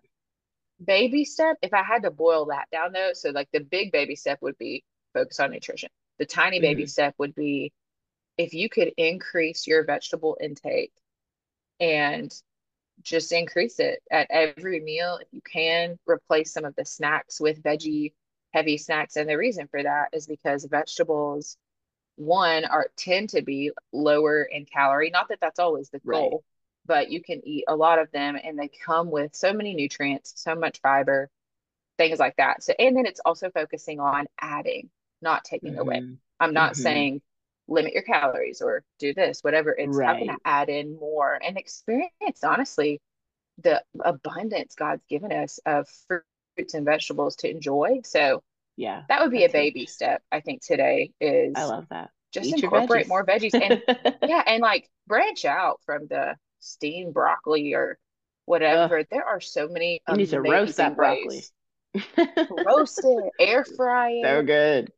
Baby 0.85 1.25
step, 1.25 1.57
if 1.63 1.73
I 1.73 1.83
had 1.83 2.03
to 2.03 2.11
boil 2.11 2.47
that 2.47 2.69
down 2.71 2.93
though, 2.93 3.13
so 3.13 3.31
like 3.31 3.49
the 3.53 3.61
big 3.61 3.93
baby 3.93 4.17
step 4.17 4.39
would 4.43 4.59
be 4.59 4.85
focus 5.15 5.41
on 5.41 5.51
nutrition. 5.51 5.91
The 6.19 6.27
tiny 6.27 6.59
mm-hmm. 6.59 6.63
baby 6.63 6.87
step 6.87 7.15
would 7.19 7.35
be 7.35 7.73
if 8.39 8.55
you 8.55 8.69
could 8.69 8.93
increase 8.97 9.67
your 9.67 9.85
vegetable 9.85 10.37
intake 10.41 10.93
and 11.83 12.33
just 13.03 13.33
increase 13.33 13.81
it 13.81 14.01
at 14.11 14.29
every 14.31 14.79
meal 14.81 15.19
if 15.21 15.27
you 15.33 15.41
can 15.43 15.99
replace 16.07 16.53
some 16.53 16.65
of 16.65 16.75
the 16.77 16.85
snacks 16.85 17.41
with 17.41 17.63
veggie 17.63 18.13
heavy 18.55 18.79
snacks. 18.79 19.17
And 19.17 19.29
the 19.29 19.37
reason 19.37 19.67
for 19.69 19.83
that 19.83 20.11
is 20.13 20.27
because 20.27 20.65
vegetables, 20.65 21.57
one, 22.17 22.65
are 22.65 22.87
tend 22.97 23.31
to 23.31 23.43
be 23.43 23.73
lower 23.93 24.45
in 24.45 24.65
calorie. 24.65 25.11
Not 25.11 25.29
that 25.31 25.41
that's 25.41 25.59
always 25.59 25.91
the 25.91 25.99
goal, 25.99 26.31
right. 26.31 27.05
but 27.05 27.11
you 27.11 27.21
can 27.21 27.41
eat 27.45 27.65
a 27.67 27.75
lot 27.75 27.99
of 27.99 28.13
them 28.13 28.39
and 28.43 28.57
they 28.57 28.69
come 28.69 29.11
with 29.11 29.35
so 29.35 29.53
many 29.53 29.75
nutrients, 29.75 30.35
so 30.37 30.55
much 30.55 30.81
fiber, 30.81 31.29
things 31.99 32.21
like 32.21 32.37
that. 32.37 32.63
So, 32.63 32.75
and 32.79 32.97
then 32.97 33.07
it's 33.07 33.21
also 33.25 33.51
focusing 33.51 33.99
on 33.99 34.27
adding, 34.41 34.91
not 35.21 35.45
taking 35.45 35.73
mm-hmm. 35.73 35.81
away. 35.81 36.03
I'm 36.39 36.53
not 36.53 36.75
mm-hmm. 36.75 36.83
saying 36.83 37.23
limit 37.73 37.93
your 37.93 38.03
calories 38.03 38.61
or 38.61 38.85
do 38.99 39.15
this, 39.15 39.41
whatever. 39.43 39.75
It's 39.77 39.97
right. 39.97 40.17
going 40.19 40.29
to 40.29 40.39
add 40.45 40.69
in 40.69 40.97
more 40.99 41.39
and 41.43 41.57
experience, 41.57 42.45
honestly, 42.45 43.01
the 43.63 43.83
abundance 44.05 44.75
God's 44.75 45.05
given 45.09 45.33
us 45.33 45.59
of 45.67 45.89
fruits 46.09 46.75
and 46.75 46.85
vegetables 46.85 47.37
to 47.37 47.51
enjoy. 47.51 48.01
So 48.05 48.43
yeah, 48.77 49.03
that 49.09 49.23
would 49.23 49.31
be 49.31 49.45
a 49.45 49.51
baby 49.51 49.83
it. 49.83 49.91
step. 49.91 50.23
I 50.31 50.41
think 50.41 50.63
today 50.65 51.13
is 51.21 51.53
I 51.57 51.65
love 51.65 51.87
that. 51.91 52.11
Just 52.33 52.49
Eat 52.49 52.65
incorporate 52.65 53.09
more 53.09 53.25
veggies 53.25 53.55
and 53.55 53.83
yeah, 54.23 54.43
and 54.47 54.63
like 54.63 54.89
branch 55.07 55.45
out 55.45 55.81
from 55.85 56.07
the 56.09 56.37
steamed 56.61 57.13
broccoli 57.13 57.75
or 57.75 57.99
whatever. 58.47 58.99
Ugh. 58.99 59.07
There 59.11 59.25
are 59.25 59.41
so 59.41 59.69
many. 59.69 60.01
You 60.09 60.17
need 60.17 60.31
to 60.31 60.41
roast 60.41 60.79
that 60.79 60.97
broccoli. 60.97 61.45
roast 62.51 63.01
it, 63.05 63.33
air 63.39 63.65
fry 63.65 64.11
it. 64.13 64.25
So 64.25 64.43
good. 64.43 64.93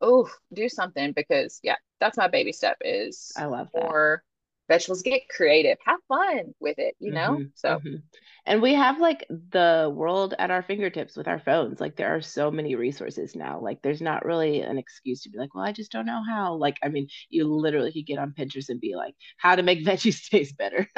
Oh, 0.00 0.28
do 0.52 0.68
something 0.68 1.12
because 1.12 1.60
yeah, 1.62 1.76
that's 2.00 2.16
my 2.16 2.28
baby 2.28 2.52
step. 2.52 2.76
Is 2.82 3.32
I 3.36 3.46
love 3.46 3.68
that. 3.74 3.82
more 3.82 4.22
vegetables. 4.68 5.02
Get 5.02 5.28
creative, 5.28 5.78
have 5.84 6.00
fun 6.08 6.54
with 6.60 6.78
it. 6.78 6.94
You 6.98 7.12
know, 7.12 7.30
mm-hmm, 7.30 7.44
so. 7.54 7.76
Mm-hmm 7.76 7.96
and 8.46 8.62
we 8.62 8.74
have 8.74 9.00
like 9.00 9.26
the 9.28 9.92
world 9.94 10.34
at 10.38 10.50
our 10.50 10.62
fingertips 10.62 11.16
with 11.16 11.28
our 11.28 11.38
phones 11.38 11.80
like 11.80 11.96
there 11.96 12.14
are 12.14 12.20
so 12.20 12.50
many 12.50 12.74
resources 12.74 13.34
now 13.34 13.58
like 13.60 13.82
there's 13.82 14.00
not 14.00 14.24
really 14.24 14.60
an 14.60 14.78
excuse 14.78 15.22
to 15.22 15.28
be 15.28 15.38
like 15.38 15.54
well 15.54 15.64
i 15.64 15.72
just 15.72 15.92
don't 15.92 16.06
know 16.06 16.22
how 16.26 16.54
like 16.54 16.76
i 16.82 16.88
mean 16.88 17.08
you 17.28 17.44
literally 17.44 17.92
could 17.92 18.06
get 18.06 18.18
on 18.18 18.32
pinterest 18.38 18.68
and 18.68 18.80
be 18.80 18.94
like 18.94 19.14
how 19.36 19.54
to 19.54 19.62
make 19.62 19.84
veggies 19.84 20.28
taste 20.28 20.56
better 20.56 20.88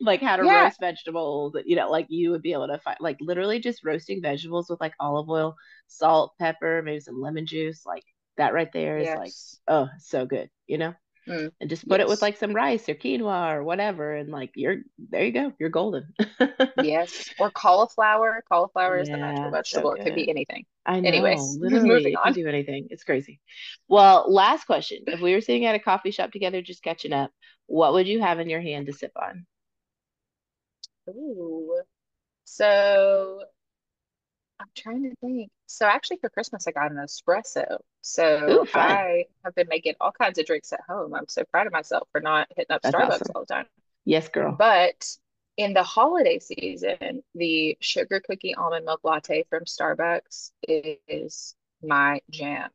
like 0.00 0.20
how 0.20 0.36
to 0.36 0.44
yeah. 0.44 0.64
roast 0.64 0.80
vegetables 0.80 1.56
you 1.64 1.76
know 1.76 1.90
like 1.90 2.06
you 2.08 2.30
would 2.30 2.42
be 2.42 2.52
able 2.52 2.66
to 2.66 2.78
find 2.78 2.98
like 3.00 3.16
literally 3.20 3.58
just 3.58 3.84
roasting 3.84 4.20
vegetables 4.20 4.68
with 4.68 4.80
like 4.80 4.92
olive 5.00 5.28
oil 5.28 5.54
salt 5.86 6.32
pepper 6.38 6.82
maybe 6.84 7.00
some 7.00 7.20
lemon 7.20 7.46
juice 7.46 7.86
like 7.86 8.04
that 8.36 8.52
right 8.52 8.72
there 8.72 8.98
is 8.98 9.06
yes. 9.06 9.18
like 9.18 9.32
oh 9.68 9.88
so 9.98 10.26
good 10.26 10.50
you 10.66 10.78
know? 10.78 10.94
Mm, 11.28 11.50
and 11.60 11.68
just 11.68 11.88
put 11.88 11.98
yes. 11.98 12.06
it 12.06 12.08
with 12.08 12.22
like 12.22 12.36
some 12.36 12.52
rice 12.52 12.88
or 12.88 12.94
quinoa 12.94 13.56
or 13.56 13.64
whatever 13.64 14.14
and 14.14 14.30
like 14.30 14.52
you're 14.54 14.76
there 15.10 15.24
you 15.24 15.32
go 15.32 15.52
you're 15.58 15.70
golden. 15.70 16.06
Yes. 16.82 17.30
Or 17.40 17.50
cauliflower. 17.50 18.44
Cauliflower 18.48 18.98
is 18.98 19.08
yeah, 19.08 19.16
the 19.16 19.22
natural 19.22 19.50
vegetable 19.50 19.94
so 19.96 20.00
it 20.00 20.04
could 20.04 20.14
be 20.14 20.30
anything. 20.30 20.64
I 20.84 21.00
know 21.00 21.08
anyways 21.08 21.40
literally 21.60 22.14
on. 22.14 22.32
do 22.32 22.46
anything. 22.46 22.86
It's 22.90 23.02
crazy. 23.02 23.40
Well 23.88 24.32
last 24.32 24.66
question. 24.66 25.00
If 25.08 25.20
we 25.20 25.34
were 25.34 25.40
sitting 25.40 25.64
at 25.64 25.74
a 25.74 25.80
coffee 25.80 26.12
shop 26.12 26.30
together 26.30 26.62
just 26.62 26.84
catching 26.84 27.12
up 27.12 27.32
what 27.66 27.92
would 27.94 28.06
you 28.06 28.20
have 28.20 28.38
in 28.38 28.48
your 28.48 28.60
hand 28.60 28.86
to 28.86 28.92
sip 28.92 29.10
on 29.20 29.46
Ooh. 31.08 31.80
so 32.44 33.42
I'm 34.58 34.68
trying 34.74 35.02
to 35.04 35.14
think. 35.20 35.50
So 35.66 35.86
actually 35.86 36.18
for 36.18 36.28
Christmas 36.30 36.66
I 36.66 36.72
got 36.72 36.90
an 36.90 36.98
espresso. 36.98 37.78
So 38.02 38.62
Ooh, 38.62 38.68
I 38.74 39.24
have 39.44 39.54
been 39.54 39.68
making 39.68 39.94
all 40.00 40.12
kinds 40.12 40.38
of 40.38 40.46
drinks 40.46 40.72
at 40.72 40.80
home. 40.88 41.14
I'm 41.14 41.28
so 41.28 41.44
proud 41.50 41.66
of 41.66 41.72
myself 41.72 42.08
for 42.12 42.20
not 42.20 42.48
hitting 42.56 42.74
up 42.74 42.82
That's 42.82 42.94
Starbucks 42.94 43.08
awesome. 43.08 43.32
all 43.34 43.42
the 43.42 43.54
time. 43.54 43.66
Yes, 44.04 44.28
girl. 44.28 44.54
But 44.56 45.16
in 45.56 45.72
the 45.72 45.82
holiday 45.82 46.38
season, 46.38 47.22
the 47.34 47.76
sugar 47.80 48.20
cookie 48.20 48.54
almond 48.54 48.84
milk 48.84 49.00
latte 49.04 49.44
from 49.48 49.64
Starbucks 49.64 50.50
is 50.68 51.54
my 51.82 52.20
jam. 52.30 52.70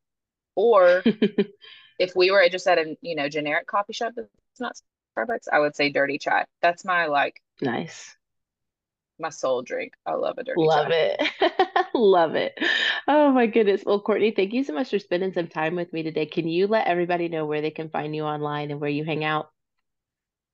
Or 0.55 1.03
if 1.99 2.15
we 2.15 2.31
were 2.31 2.47
just 2.49 2.67
at 2.67 2.77
a 2.77 2.97
you 3.01 3.15
know 3.15 3.29
generic 3.29 3.67
coffee 3.67 3.93
shop 3.93 4.13
that's 4.15 4.29
not 4.59 4.75
Starbucks, 5.17 5.47
I 5.51 5.59
would 5.59 5.75
say 5.75 5.89
dirty 5.89 6.17
chai. 6.17 6.45
That's 6.61 6.83
my 6.83 7.05
like 7.05 7.41
nice 7.61 8.15
my 9.21 9.29
soul 9.29 9.61
drink. 9.61 9.93
I 10.05 10.13
love 10.15 10.37
a 10.37 10.43
dirty 10.43 10.67
Love 10.67 10.69
chai. 10.69 10.91
it. 10.91 11.21
love 11.93 12.35
it. 12.35 12.53
Oh 13.07 13.31
my 13.31 13.47
goodness. 13.47 13.83
Well, 13.85 14.01
Courtney, 14.01 14.31
thank 14.31 14.53
you 14.53 14.63
so 14.63 14.73
much 14.73 14.89
for 14.89 14.99
spending 14.99 15.33
some 15.33 15.47
time 15.47 15.75
with 15.75 15.93
me 15.93 16.03
today. 16.03 16.25
Can 16.25 16.47
you 16.47 16.67
let 16.67 16.87
everybody 16.87 17.29
know 17.29 17.45
where 17.45 17.61
they 17.61 17.71
can 17.71 17.89
find 17.89 18.15
you 18.15 18.23
online 18.23 18.71
and 18.71 18.79
where 18.81 18.89
you 18.89 19.05
hang 19.05 19.23
out? 19.23 19.49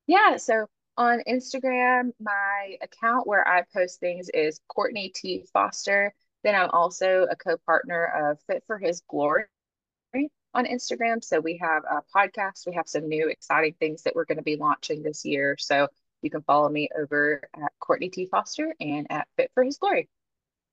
Yeah, 0.08 0.38
so 0.38 0.68
on 0.98 1.22
Instagram, 1.28 2.12
my 2.20 2.78
account 2.82 3.28
where 3.28 3.48
I 3.48 3.64
post 3.74 4.00
things 4.00 4.30
is 4.34 4.60
Courtney 4.68 5.10
T. 5.10 5.46
Foster. 5.54 6.14
Then 6.44 6.56
I'm 6.56 6.70
also 6.72 7.28
a 7.30 7.36
co-partner 7.36 8.32
of 8.32 8.40
Fit 8.48 8.64
for 8.68 8.78
His 8.78 9.02
Glory 9.10 9.46
on 10.54 10.66
Instagram. 10.66 11.24
So 11.24 11.40
we 11.40 11.58
have 11.62 11.84
a 11.84 12.02
podcast. 12.16 12.66
We 12.66 12.76
have 12.76 12.88
some 12.88 13.08
new 13.08 13.28
exciting 13.30 13.76
things 13.80 14.04
that 14.04 14.16
we're 14.16 14.26
going 14.26 14.38
to 14.38 14.44
be 14.44 14.56
launching 14.56 15.04
this 15.04 15.26
year. 15.26 15.56
So 15.60 15.88
you 16.28 16.32
can 16.32 16.42
follow 16.42 16.68
me 16.68 16.90
over 17.00 17.42
at 17.56 17.72
Courtney 17.80 18.10
T. 18.10 18.26
Foster 18.26 18.76
and 18.82 19.08
at 19.10 19.30
Fit 19.38 19.50
for 19.54 19.64
His 19.64 19.78
Glory. 19.78 20.10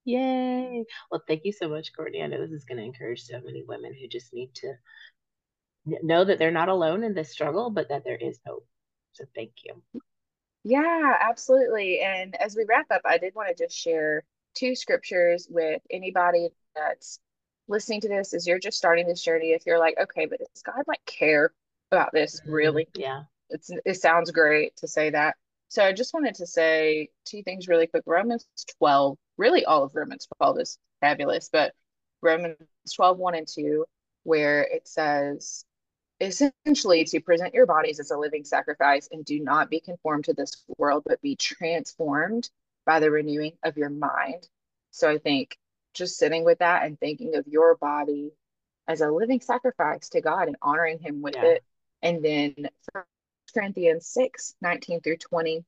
Yay. 0.04 0.84
Well, 1.12 1.22
thank 1.28 1.44
you 1.44 1.52
so 1.52 1.68
much, 1.68 1.94
Courtney. 1.94 2.24
I 2.24 2.26
know 2.26 2.40
this 2.40 2.50
is 2.50 2.64
going 2.64 2.78
to 2.78 2.84
encourage 2.84 3.22
so 3.22 3.40
many 3.40 3.62
women 3.62 3.94
who 3.94 4.08
just 4.08 4.34
need 4.34 4.52
to 4.56 4.74
know 6.02 6.24
that 6.24 6.40
they're 6.40 6.50
not 6.50 6.68
alone 6.68 7.04
in 7.04 7.14
this 7.14 7.30
struggle, 7.30 7.70
but 7.70 7.88
that 7.90 8.02
there 8.02 8.16
is 8.16 8.40
hope. 8.44 8.66
So 9.12 9.24
thank 9.36 9.52
you. 9.64 9.80
Yeah, 10.64 11.14
absolutely. 11.20 12.00
And 12.00 12.34
as 12.34 12.56
we 12.56 12.64
wrap 12.68 12.86
up, 12.90 13.02
I 13.04 13.18
did 13.18 13.36
want 13.36 13.56
to 13.56 13.64
just 13.64 13.78
share 13.78 14.24
two 14.54 14.74
scriptures 14.74 15.46
with 15.48 15.80
anybody 15.88 16.48
that's 16.74 17.20
listening 17.68 18.00
to 18.00 18.08
this 18.08 18.34
as 18.34 18.44
you're 18.44 18.58
just 18.58 18.76
starting 18.76 19.06
this 19.06 19.22
journey. 19.22 19.52
If 19.52 19.66
you're 19.66 19.78
like, 19.78 19.94
okay, 20.02 20.26
but 20.26 20.40
does 20.40 20.62
God 20.64 20.82
like 20.88 21.04
care 21.06 21.52
about 21.92 22.10
this 22.12 22.40
Mm-hmm. 22.40 22.50
really? 22.50 22.88
Yeah. 22.96 23.22
It's 23.50 23.70
it 23.84 24.00
sounds 24.00 24.30
great 24.30 24.74
to 24.78 24.88
say 24.88 25.10
that. 25.10 25.36
So 25.74 25.84
I 25.84 25.92
just 25.92 26.14
wanted 26.14 26.36
to 26.36 26.46
say 26.46 27.08
two 27.24 27.42
things 27.42 27.66
really 27.66 27.88
quick. 27.88 28.04
Romans 28.06 28.46
12, 28.78 29.18
really 29.36 29.64
all 29.64 29.82
of 29.82 29.96
Romans 29.96 30.28
12 30.38 30.60
is 30.60 30.78
fabulous, 31.00 31.50
but 31.52 31.74
Romans 32.22 32.56
12, 32.94 33.18
1 33.18 33.34
and 33.34 33.48
2, 33.48 33.84
where 34.22 34.62
it 34.62 34.86
says, 34.86 35.64
essentially 36.20 37.02
to 37.06 37.18
present 37.18 37.54
your 37.54 37.66
bodies 37.66 37.98
as 37.98 38.12
a 38.12 38.16
living 38.16 38.44
sacrifice 38.44 39.08
and 39.10 39.24
do 39.24 39.40
not 39.40 39.68
be 39.68 39.80
conformed 39.80 40.26
to 40.26 40.32
this 40.32 40.62
world, 40.78 41.02
but 41.04 41.20
be 41.22 41.34
transformed 41.34 42.48
by 42.86 43.00
the 43.00 43.10
renewing 43.10 43.54
of 43.64 43.76
your 43.76 43.90
mind. 43.90 44.48
So 44.92 45.10
I 45.10 45.18
think 45.18 45.58
just 45.92 46.18
sitting 46.18 46.44
with 46.44 46.60
that 46.60 46.84
and 46.84 47.00
thinking 47.00 47.34
of 47.34 47.48
your 47.48 47.74
body 47.74 48.30
as 48.86 49.00
a 49.00 49.10
living 49.10 49.40
sacrifice 49.40 50.08
to 50.10 50.20
God 50.20 50.46
and 50.46 50.56
honoring 50.62 51.00
Him 51.00 51.20
with 51.20 51.34
Yeah. 51.34 51.46
it. 51.46 51.64
And 52.00 52.24
then 52.24 52.68
Corinthians 53.54 54.06
6 54.08 54.54
19 54.60 55.00
through 55.00 55.16
20, 55.18 55.64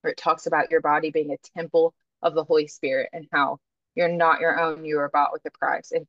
where 0.00 0.12
it 0.12 0.16
talks 0.16 0.46
about 0.46 0.70
your 0.70 0.80
body 0.80 1.10
being 1.10 1.32
a 1.32 1.58
temple 1.58 1.94
of 2.22 2.34
the 2.34 2.44
Holy 2.44 2.66
Spirit 2.66 3.10
and 3.12 3.28
how 3.32 3.58
you're 3.94 4.08
not 4.08 4.40
your 4.40 4.58
own, 4.58 4.84
you 4.84 4.98
are 4.98 5.10
bought 5.10 5.32
with 5.32 5.44
a 5.46 5.50
price. 5.50 5.92
And 5.92 6.06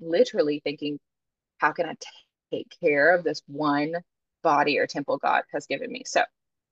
literally 0.00 0.60
thinking, 0.62 0.98
how 1.58 1.72
can 1.72 1.86
I 1.86 1.94
take 2.52 2.68
care 2.80 3.14
of 3.14 3.24
this 3.24 3.42
one 3.46 3.94
body 4.42 4.78
or 4.78 4.86
temple 4.86 5.18
God 5.18 5.42
has 5.52 5.66
given 5.66 5.90
me? 5.90 6.02
So 6.06 6.22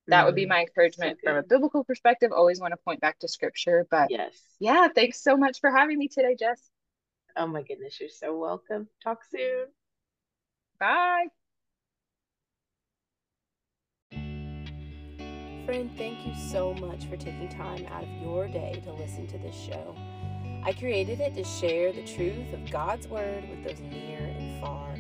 that 0.09 0.27
would 0.27 0.35
be 0.35 0.45
Mhm. 0.45 0.49
my 0.49 0.61
encouragement 0.61 1.21
from 1.23 1.37
a 1.37 1.43
biblical 1.43 1.85
perspective. 1.85 2.33
Always 2.33 2.61
want 2.61 2.73
to 2.73 2.77
point 2.79 3.01
back 3.01 3.19
to 3.21 3.29
scripture. 3.29 3.87
But 3.91 4.11
Yes. 4.11 4.57
yeah, 4.59 4.89
thanks 4.89 5.23
so 5.23 5.37
much 5.37 5.61
for 5.61 5.71
having 5.71 5.99
me 5.99 6.09
today, 6.09 6.35
Jess. 6.35 6.71
Oh 7.37 7.47
my 7.47 7.63
goodness, 7.63 7.99
you're 8.01 8.11
so 8.11 8.37
welcome. 8.37 8.89
Talk 9.03 9.25
soon. 9.25 9.73
Bye. 10.79 11.29
Friend, 15.67 15.89
thank 15.97 16.27
you 16.27 16.35
so 16.35 16.75
much 16.75 17.05
for 17.05 17.17
taking 17.17 17.49
time 17.49 17.87
out 17.93 18.03
of 18.03 18.09
your 18.21 18.49
day 18.49 18.83
to 18.83 18.93
listen 18.93 19.29
to 19.29 19.39
this 19.39 19.55
show. 19.55 19.95
I 20.65 20.73
created 20.73 21.21
it 21.21 21.35
to 21.37 21.45
share 21.45 21.93
the 21.93 22.03
truth 22.03 22.53
of 22.53 22.69
God's 22.69 23.07
Word 23.07 23.49
with 23.49 23.63
those 23.63 23.81
near 23.81 24.19
and 24.19 24.61
far. 24.61 24.97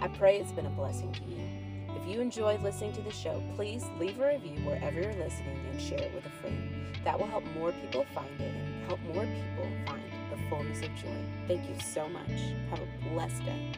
I 0.00 0.08
pray 0.08 0.38
it's 0.38 0.52
been 0.52 0.64
a 0.64 0.70
blessing 0.70 1.12
to 1.12 1.24
you. 1.24 1.46
If 1.90 2.08
you 2.08 2.22
enjoyed 2.22 2.62
listening 2.62 2.94
to 2.94 3.02
the 3.02 3.12
show, 3.12 3.42
please 3.56 3.84
leave 3.98 4.18
a 4.18 4.28
review 4.28 4.58
wherever 4.64 4.98
you're 4.98 5.12
listening 5.12 5.58
and 5.70 5.78
share 5.78 5.98
it 5.98 6.14
with 6.14 6.24
a 6.24 6.30
friend. 6.40 6.86
That 7.04 7.18
will 7.18 7.26
help 7.26 7.44
more 7.54 7.72
people 7.72 8.06
find 8.14 8.40
it 8.40 8.54
and 8.54 8.86
help 8.86 9.00
more 9.14 9.26
people 9.26 9.68
find 9.86 10.02
the 10.30 10.38
fullness 10.48 10.78
of 10.78 10.94
joy. 10.94 11.24
Thank 11.46 11.68
you 11.68 11.76
so 11.78 12.08
much. 12.08 12.30
Have 12.70 12.80
a 12.80 13.08
blessed 13.10 13.44
day. 13.44 13.72